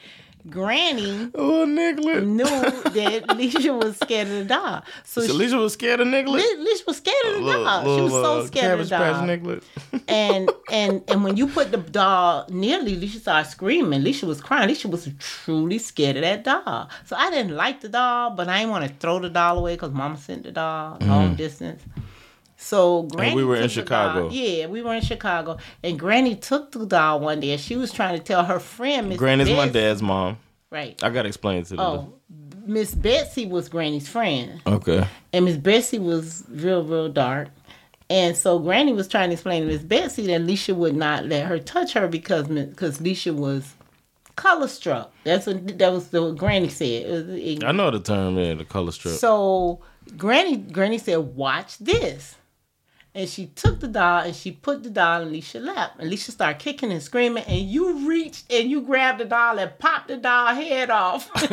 [0.48, 2.24] Granny Oh, Nicklet.
[2.24, 4.84] knew that Alicia was scared of the dog.
[5.04, 6.42] So, So she, Alicia was scared of Nicklet?
[6.58, 7.84] Alicia was scared of the dog.
[7.84, 9.24] she was so uh, scared of the dog.
[9.26, 9.62] Nicklet.
[10.08, 14.00] and and and when you put the dog nearly, Alicia started screaming.
[14.00, 14.64] Alicia was crying.
[14.64, 16.90] Alicia was truly scared of that dog.
[17.06, 19.74] So I didn't like the dog, but I didn't want to throw the doll away
[19.74, 21.82] because Mama sent the dog long distance.
[22.56, 24.30] So Granny we were in Chicago.
[24.30, 27.92] Yeah, we were in Chicago, and Granny took the doll one day, and she was
[27.92, 30.38] trying to tell her friend Miss Granny's my dad's mom.
[30.70, 31.02] Right.
[31.02, 31.82] I gotta explain it to the.
[31.82, 32.12] Oh,
[32.64, 35.06] Miss Betsy was Granny's friend Okay.
[35.32, 37.48] and Miss Betsy was real, real dark.
[38.10, 41.46] And so Granny was trying to explain to Miss Betsy that Alicia would not let
[41.46, 43.74] her touch her because because Alicia was
[44.34, 45.12] color struck.
[45.24, 46.86] That's what that was the what Granny said.
[47.06, 49.14] It was- it- I know the term, yeah, the color strip.
[49.14, 49.80] so
[50.16, 52.34] Granny Granny said, "Watch this."
[53.16, 55.92] And she took the doll and she put the doll in Alicia's lap.
[55.98, 57.44] And Alicia started kicking and screaming.
[57.44, 61.30] And you reached and you grabbed the doll and popped the doll head off.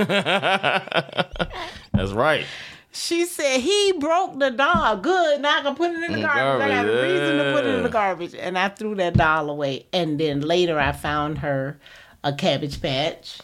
[1.93, 2.45] That's right.
[2.91, 4.97] She said he broke the doll.
[4.97, 5.39] Good.
[5.41, 6.66] Now I can put it in the Mm, garbage.
[6.66, 8.36] I got a garbage, reason to put it in the garbage.
[8.36, 9.86] And I threw that doll away.
[9.93, 11.80] And then later I found her
[12.26, 13.39] a cabbage patch.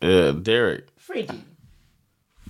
[0.00, 0.86] Yeah, Derek.
[0.96, 1.40] Friggy.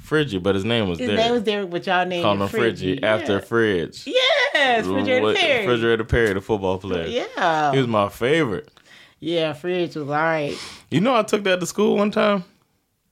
[0.09, 1.21] Friggy, but his name was His Derek.
[1.23, 3.41] name was Derek, but y'all named Called him Friggy after Yeah.
[3.41, 4.07] Fridge.
[4.07, 5.67] Yes, Refrigerator Perry.
[5.67, 7.07] Refrigerator Perry, the football player.
[7.07, 7.73] Yeah.
[7.73, 8.69] He was my favorite.
[9.21, 10.57] Yeah, Fridge was all right.
[10.91, 12.45] You know, I took that to school one time.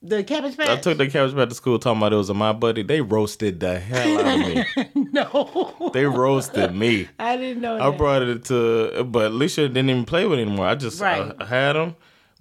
[0.03, 0.69] The cabbage patch?
[0.69, 2.83] I took the cabbage patch to school talking about it was a my buddy.
[2.83, 4.65] They roasted the hell out of me.
[5.11, 5.91] no.
[5.93, 7.09] they roasted me.
[7.19, 7.97] I didn't know I that.
[7.97, 10.67] brought it to, but Alicia didn't even play with it anymore.
[10.67, 11.33] I just Right.
[11.39, 11.95] uh, had them.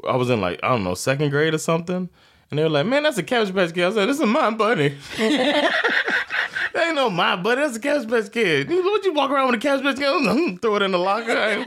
[0.07, 2.11] I was in like I don't know second grade or something,
[2.51, 4.51] and they were like, "Man, that's a Cabbage Patch Kid." I said, "This is my
[4.51, 4.97] buddy."
[6.73, 7.63] That ain't no my buddy.
[7.63, 8.69] That's a Cabbage Patch Kid.
[8.69, 10.09] You- What you walk around with a Cabbage Patch Kid?
[10.29, 11.33] I'm throw it in the locker.
[11.33, 11.65] I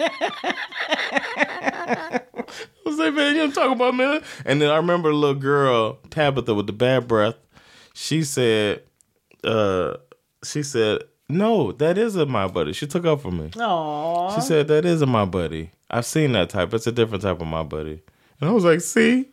[2.85, 4.21] was like, man, you don't talk about man.
[4.45, 7.35] And then I remember a little girl, Tabitha, with the bad breath.
[7.93, 8.83] She said,
[9.43, 9.95] uh,
[10.43, 12.73] she said, no, that is a my buddy.
[12.73, 13.49] She took up for me.
[13.59, 14.35] Aw.
[14.35, 15.71] She said that is a my buddy.
[15.89, 16.71] I've seen that type.
[16.73, 18.01] It's a different type of my buddy.
[18.41, 19.29] And I was like, see.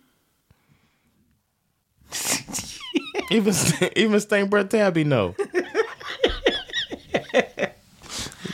[3.30, 3.54] even
[3.96, 5.34] even Stank Breath Tabby know.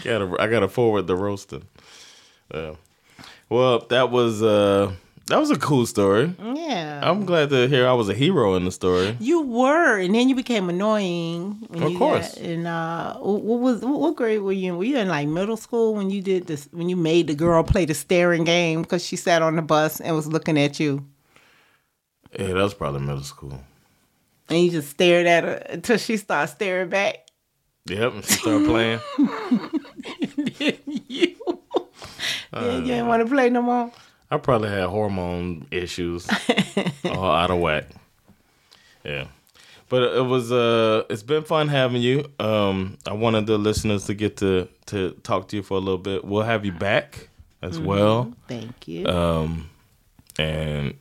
[0.05, 1.65] gotta, I gotta forward the roasting.
[2.53, 2.75] Yeah.
[3.49, 4.93] Well, that was uh
[5.27, 6.35] that was a cool story.
[6.43, 7.01] Yeah.
[7.03, 9.17] I'm glad to hear I was a hero in the story.
[9.21, 11.67] You were, and then you became annoying.
[11.73, 12.35] Of you course.
[12.35, 14.79] Got, and uh, what was what, what grade were you in?
[14.79, 16.69] Were you in like middle school when you did this?
[16.73, 20.01] When you made the girl play the staring game because she sat on the bus
[20.01, 21.07] and was looking at you,
[22.39, 23.61] Yeah, that was probably middle school.
[24.53, 27.27] And you just stared at her until she started staring back.
[27.87, 29.01] Yep, and she started playing.
[31.09, 31.37] you,
[32.55, 33.91] Uh, yeah, you didn't want to play no more.
[34.31, 36.29] I probably had hormone issues,
[37.05, 37.85] all out of whack.
[39.05, 39.25] Yeah,
[39.89, 42.31] but it was uh, it's been fun having you.
[42.39, 45.99] Um, I wanted the listeners to get to to talk to you for a little
[45.99, 46.25] bit.
[46.25, 47.29] We'll have you back
[47.63, 49.07] as well, Thank you.
[49.07, 49.69] um,
[50.39, 50.95] and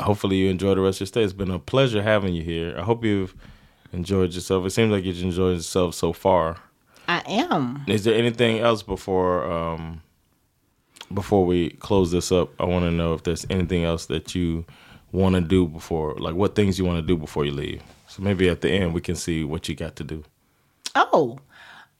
[0.00, 1.22] hopefully you enjoy the rest of your stay.
[1.22, 2.76] It's been a pleasure having you here.
[2.78, 3.34] I hope you've
[3.92, 4.66] enjoyed yourself.
[4.66, 6.58] It seems like you've enjoyed yourself so far.
[7.08, 7.84] I am.
[7.86, 10.02] Is there anything else before um
[11.12, 12.50] before we close this up?
[12.60, 14.66] I want to know if there's anything else that you
[15.10, 17.82] want to do before, like what things you want to do before you leave.
[18.08, 20.24] So maybe at the end we can see what you got to do.
[20.94, 21.38] Oh,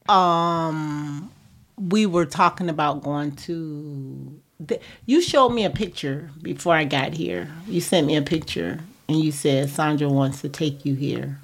[0.09, 1.30] um,
[1.76, 4.40] we were talking about going to.
[4.61, 7.48] The, you showed me a picture before I got here.
[7.68, 11.38] You sent me a picture, and you said Sandra wants to take you here,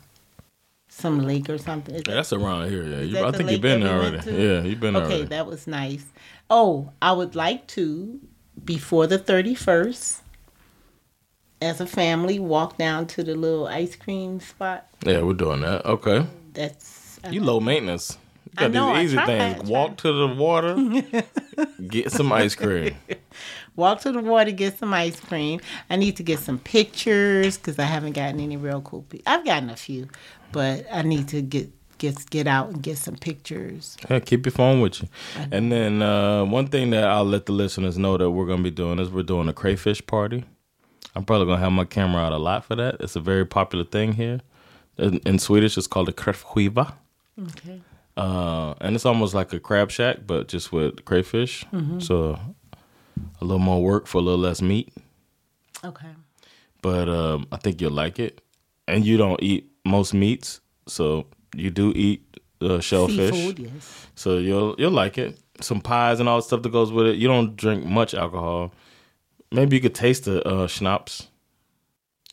[0.89, 1.95] some lake or something.
[1.95, 2.83] Yeah, that's around here.
[2.83, 4.31] Yeah, you, I think you've been there already.
[4.33, 5.29] Yeah, you've been there Okay, already.
[5.29, 6.05] that was nice.
[6.51, 8.21] Oh, I would like to
[8.65, 10.21] before the thirty first.
[11.63, 14.87] As a family, walk down to the little ice cream spot.
[15.07, 15.87] yeah, we're doing that.
[15.87, 18.19] Okay, That's uh, you low maintenance.
[18.55, 19.69] Got know, these easy things.
[19.69, 20.77] Walk to the water,
[21.89, 22.95] get some ice cream.
[23.77, 25.61] walk to the water, get some ice cream.
[25.91, 29.25] I need to get some pictures because I haven't gotten any real cool pictures.
[29.27, 30.09] I've gotten a few,
[30.53, 33.97] but I need to get get get out and get some pictures.
[34.09, 35.09] Yeah, keep your phone with you.
[35.51, 38.71] And then uh, one thing that I'll let the listeners know that we're gonna be
[38.71, 40.45] doing is we're doing a crayfish party.
[41.17, 42.97] I'm probably gonna have my camera out a lot for that.
[43.01, 44.41] It's a very popular thing here.
[44.97, 46.95] In, in Swedish, it's called a kräftskiva.
[47.41, 47.81] Okay.
[48.17, 51.65] Uh, and it's almost like a crab shack, but just with crayfish.
[51.73, 52.01] Mhm.
[52.03, 52.39] So
[53.41, 54.93] a little more work for a little less meat.
[55.85, 56.09] Okay.
[56.81, 58.41] but um, I think you'll like it.
[58.87, 62.23] And you don't eat most meats, so you do eat
[62.61, 63.35] uh, shellfish.
[63.35, 64.07] Seafood, yes.
[64.15, 65.39] So you'll you'll like it.
[65.61, 67.17] Some pies and all the stuff that goes with it.
[67.17, 68.73] You don't drink much alcohol.
[69.51, 71.29] Maybe you could taste the uh, schnapps.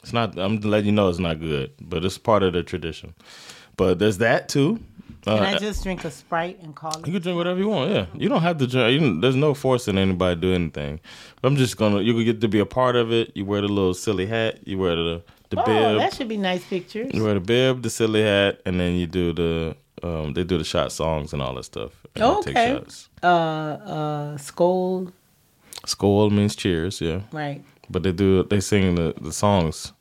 [0.03, 0.37] It's not.
[0.37, 3.13] I'm letting you know it's not good, but it's part of the tradition.
[3.77, 4.79] But there's that too.
[5.23, 7.05] Can Uh, I just drink a Sprite and call it?
[7.05, 7.91] you can drink whatever you want.
[7.91, 8.99] Yeah, you don't have to drink.
[9.01, 10.99] You there's no forcing anybody to do anything.
[11.41, 12.01] But I'm just gonna.
[12.01, 13.31] You could get to be a part of it.
[13.35, 14.65] You wear the little silly hat.
[14.67, 15.99] You wear the the Oh, bib.
[15.99, 17.11] that should be nice pictures.
[17.13, 19.75] You wear the bib, the silly hat, and then you do the.
[20.03, 21.91] Um, they do the shot songs and all that stuff.
[22.15, 22.73] And they take Okay.
[22.73, 23.09] shots.
[23.21, 25.11] Uh, uh, Skoll,
[25.85, 26.99] Skål means cheers.
[27.01, 27.21] Yeah.
[27.31, 27.61] right?
[27.89, 29.91] but they do they sing the, the songs.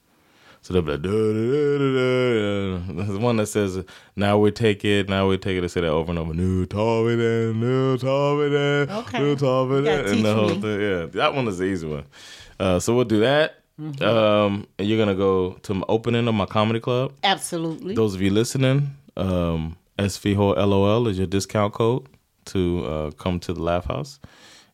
[0.62, 3.82] So they'll be like, "Da, da, da, da, da." There's one that says,
[4.14, 6.34] "Now we take it, now we take it." They say that over and over.
[6.34, 9.18] New Taviden, new Taviden, Okay.
[9.18, 10.60] new gotta and the whole me.
[10.60, 10.80] thing.
[10.80, 12.04] Yeah, that one is the easy one.
[12.58, 13.60] Uh, so we'll do that.
[13.80, 14.04] Mm-hmm.
[14.04, 17.14] Um, and you're gonna go to my opening of my comedy club.
[17.24, 17.94] Absolutely.
[17.94, 22.06] Those of you listening, um, SVHO LOL is your discount code
[22.46, 24.20] to uh, come to the Laugh House.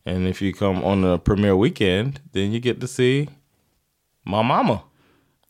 [0.05, 3.29] And if you come on the premiere weekend, then you get to see
[4.25, 4.83] my mama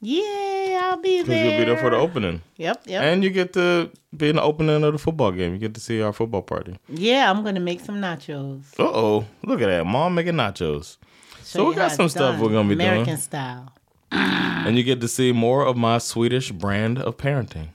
[0.02, 1.26] yeah, I'll be there.
[1.26, 3.04] because you'll be there for the opening, Yep, yep.
[3.04, 5.54] and you get to be in the opening of the football game.
[5.54, 6.78] You get to see our football party.
[6.90, 8.64] yeah, I'm gonna make some nachos.
[8.80, 10.98] Uh oh, look at that, mom making nachos.
[11.44, 13.74] So we got some stuff done, we're gonna be American doing, American style.
[14.12, 17.70] and you get to see more of my Swedish brand of parenting,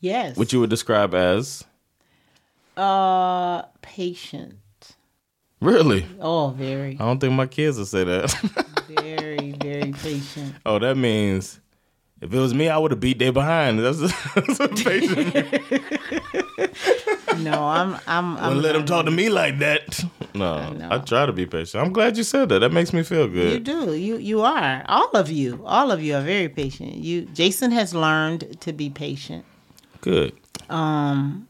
[0.00, 0.36] Yes.
[0.36, 1.64] which you would describe as
[2.76, 4.54] uh patient.
[5.60, 6.06] Really.
[6.20, 8.30] Oh, very, I don't think my kids will say that.
[9.02, 10.54] very, very patient.
[10.64, 11.60] Oh, that means
[12.20, 13.78] if it was me, I would have beat they behind.
[13.78, 13.98] That's,
[14.34, 15.34] that's what patient.
[17.38, 18.44] No, I'm, I'm, I'm.
[18.48, 20.04] Wouldn't let them talk to me like that.
[20.34, 20.76] No.
[20.90, 21.84] I, try to be patient.
[21.84, 22.58] I'm glad you said that.
[22.60, 23.52] That makes me feel good.
[23.52, 23.94] You do.
[23.94, 24.84] You, you are.
[24.88, 25.62] All of you.
[25.64, 26.94] All of you are very patient.
[26.96, 29.44] You, Jason has learned to be patient.
[30.00, 30.32] Good.
[30.68, 31.46] Um.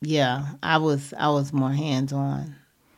[0.00, 2.56] Yeah, I was, I was more hands on.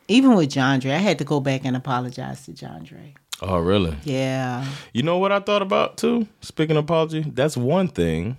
[0.08, 3.14] Even with John Dre, I had to go back and apologize to John Dre.
[3.40, 3.96] Oh, really?
[4.04, 4.66] Yeah.
[4.92, 6.26] You know what I thought about too?
[6.40, 8.36] Speaking of apology, that's one thing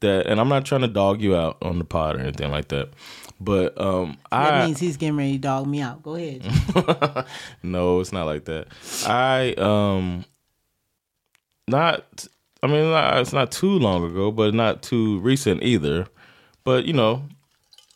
[0.00, 2.68] that, and I'm not trying to dog you out on the pod or anything like
[2.68, 2.90] that,
[3.40, 6.02] but um, That I means he's getting ready to dog me out.
[6.02, 6.44] Go ahead.
[7.62, 8.68] no, it's not like that.
[9.06, 10.24] I um
[11.68, 12.26] not
[12.62, 16.06] I mean it's not too long ago, but not too recent either.
[16.64, 17.24] But you know,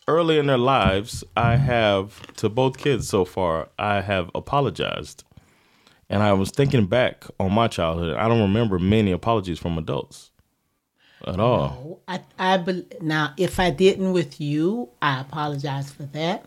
[0.09, 5.25] early in their lives, I have to both kids so far, I have apologized.
[6.09, 8.17] And I was thinking back on my childhood.
[8.17, 10.31] I don't remember many apologies from adults
[11.27, 12.01] at all.
[12.07, 16.45] I, I bel now if I didn't with you, I apologize for that.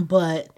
[0.00, 0.48] But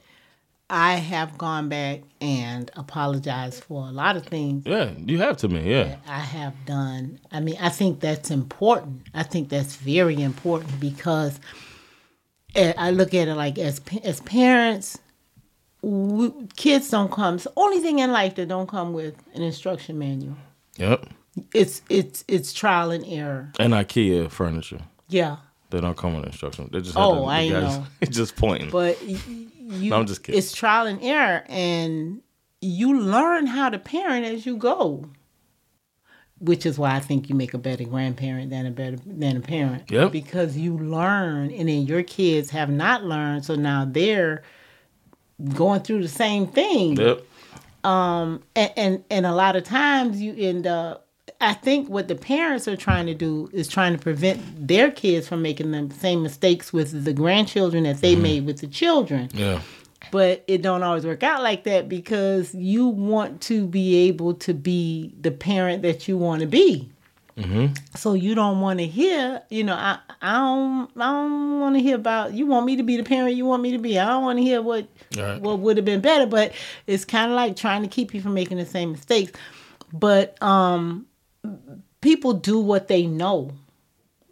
[0.71, 5.49] I have gone back and apologized for a lot of things Yeah, you have to
[5.49, 5.71] me.
[5.71, 5.97] Yeah.
[6.07, 7.21] I have done.
[7.33, 9.03] I mean, I think that's important.
[9.15, 11.41] I think that's very important because
[12.55, 14.99] Eh, I look at it like as as parents,
[15.83, 17.37] we, kids don't come.
[17.37, 20.37] The only thing in life that don't come with an instruction manual.
[20.77, 21.07] Yep.
[21.55, 23.53] It's it's it's trial and error.
[23.59, 24.81] And IKEA furniture.
[25.09, 25.37] Yeah.
[25.71, 26.71] They don't come with instruction.
[26.73, 27.87] They just Oh, the, I guys know.
[28.11, 28.71] just pointing.
[28.71, 30.39] But you, No, I'm just kidding.
[30.39, 32.23] It's trial and error, and
[32.63, 35.11] you learn how to parent as you go.
[36.41, 39.41] Which is why I think you make a better grandparent than a better than a
[39.41, 39.91] parent.
[39.91, 40.13] Yep.
[40.13, 44.43] Because you learn, and then your kids have not learned, so now they're
[45.55, 47.25] going through the same thing Yep.
[47.85, 51.07] Um, and, and and a lot of times you end up
[51.41, 55.29] i think what the parents are trying to do is trying to prevent their kids
[55.29, 58.23] from making the same mistakes with the grandchildren that they mm-hmm.
[58.23, 59.61] made with the children Yeah.
[60.11, 64.55] But it don't always work out like that because you want to be able to
[64.55, 66.91] be the parent that you want to be
[67.95, 71.81] so you don't want to hear you know i i don't i don't want to
[71.81, 73.97] hear about you want me to be the parent you want me to be.
[73.97, 75.41] I don't want to hear what Right.
[75.41, 76.53] what would have been better but
[76.89, 79.33] it's kind of like trying to keep you from making the same mistakes.
[79.93, 81.07] But um
[82.01, 83.53] people do what they know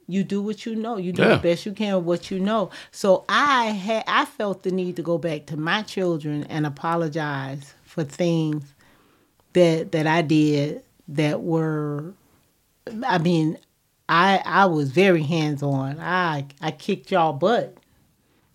[0.08, 0.96] you do what you know.
[0.98, 1.36] You do Yeah.
[1.36, 2.70] the best you can with what you know.
[2.90, 7.74] So i had i felt the need to go back to my children and apologize
[7.84, 8.62] for things
[9.54, 12.12] that that i did that were
[13.06, 13.58] i mean
[14.08, 17.76] i i was very hands on i i kicked y'all butt.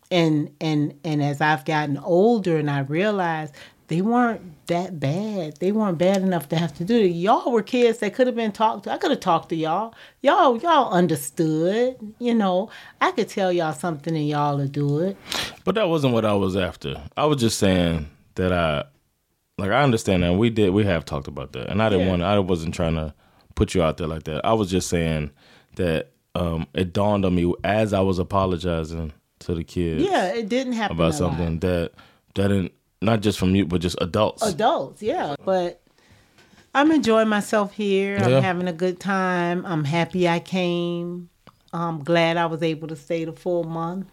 [0.10, 3.54] And and and as I've gotten older and I realized
[3.91, 5.57] they weren't that bad.
[5.57, 7.07] They weren't bad enough to have to do it.
[7.09, 8.91] Y'all were kids that could have been talked to.
[8.91, 9.93] I could have talked to y'all.
[10.21, 11.97] Y'all y'all understood.
[12.17, 12.69] You know,
[13.01, 15.17] I could tell y'all something and y'all would do it.
[15.65, 17.01] But that wasn't what I was after.
[17.17, 18.85] I was just saying that I
[19.57, 22.11] Like I understand that we did we have talked about that, and I didn't Yeah.
[22.11, 23.13] want I wasn't trying to
[23.55, 24.45] put you out there like that.
[24.45, 25.31] I was just saying
[25.75, 30.47] that um, it dawned on me as I was apologizing to the kids Yeah, it
[30.47, 31.91] didn't happen about something that
[32.35, 32.71] that didn't
[33.02, 34.43] not just from you but just adults.
[34.43, 35.82] Adults, yeah, but
[36.74, 38.18] I'm enjoying myself here.
[38.18, 38.38] Yeah.
[38.38, 39.66] I'm having a good time.
[39.66, 41.30] I'm happy I came.
[41.74, 44.08] I'm glad I was able to stay the full month.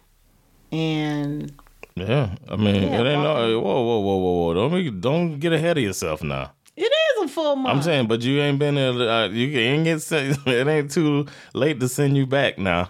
[0.71, 1.53] And
[1.95, 5.39] yeah, I mean Yeah, it ain't no whoa whoa whoa whoa whoa don't make, don't
[5.39, 6.51] get ahead of yourself now.
[6.75, 7.75] it is a full month.
[7.75, 8.91] I'm saying, but you ain't been there.
[8.91, 10.37] Uh, you ain't get sent.
[10.47, 12.89] It ain't too late to send you back now.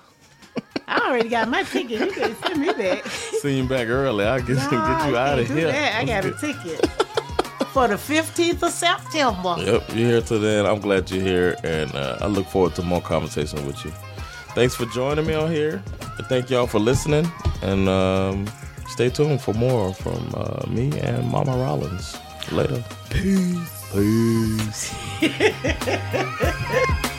[0.90, 2.00] I already got my ticket.
[2.00, 3.06] You can send me back.
[3.06, 4.26] Send you back early.
[4.26, 5.68] I get Nah, get you I out can't of do here.
[5.72, 5.96] that.
[6.02, 6.86] I got a ticket
[7.74, 9.56] for the 15th of September.
[9.60, 10.66] Yep, you're here till then.
[10.66, 13.92] I'm glad you're here, and uh, I look forward to more conversation with you.
[14.56, 15.84] Thanks for joining me on here.
[16.28, 17.32] Thank y'all for listening,
[17.62, 18.48] and um,
[18.88, 22.18] stay tuned for more from uh, me and Mama Rollins
[22.52, 22.84] later.
[23.12, 23.86] Peace.
[23.94, 24.94] Peace.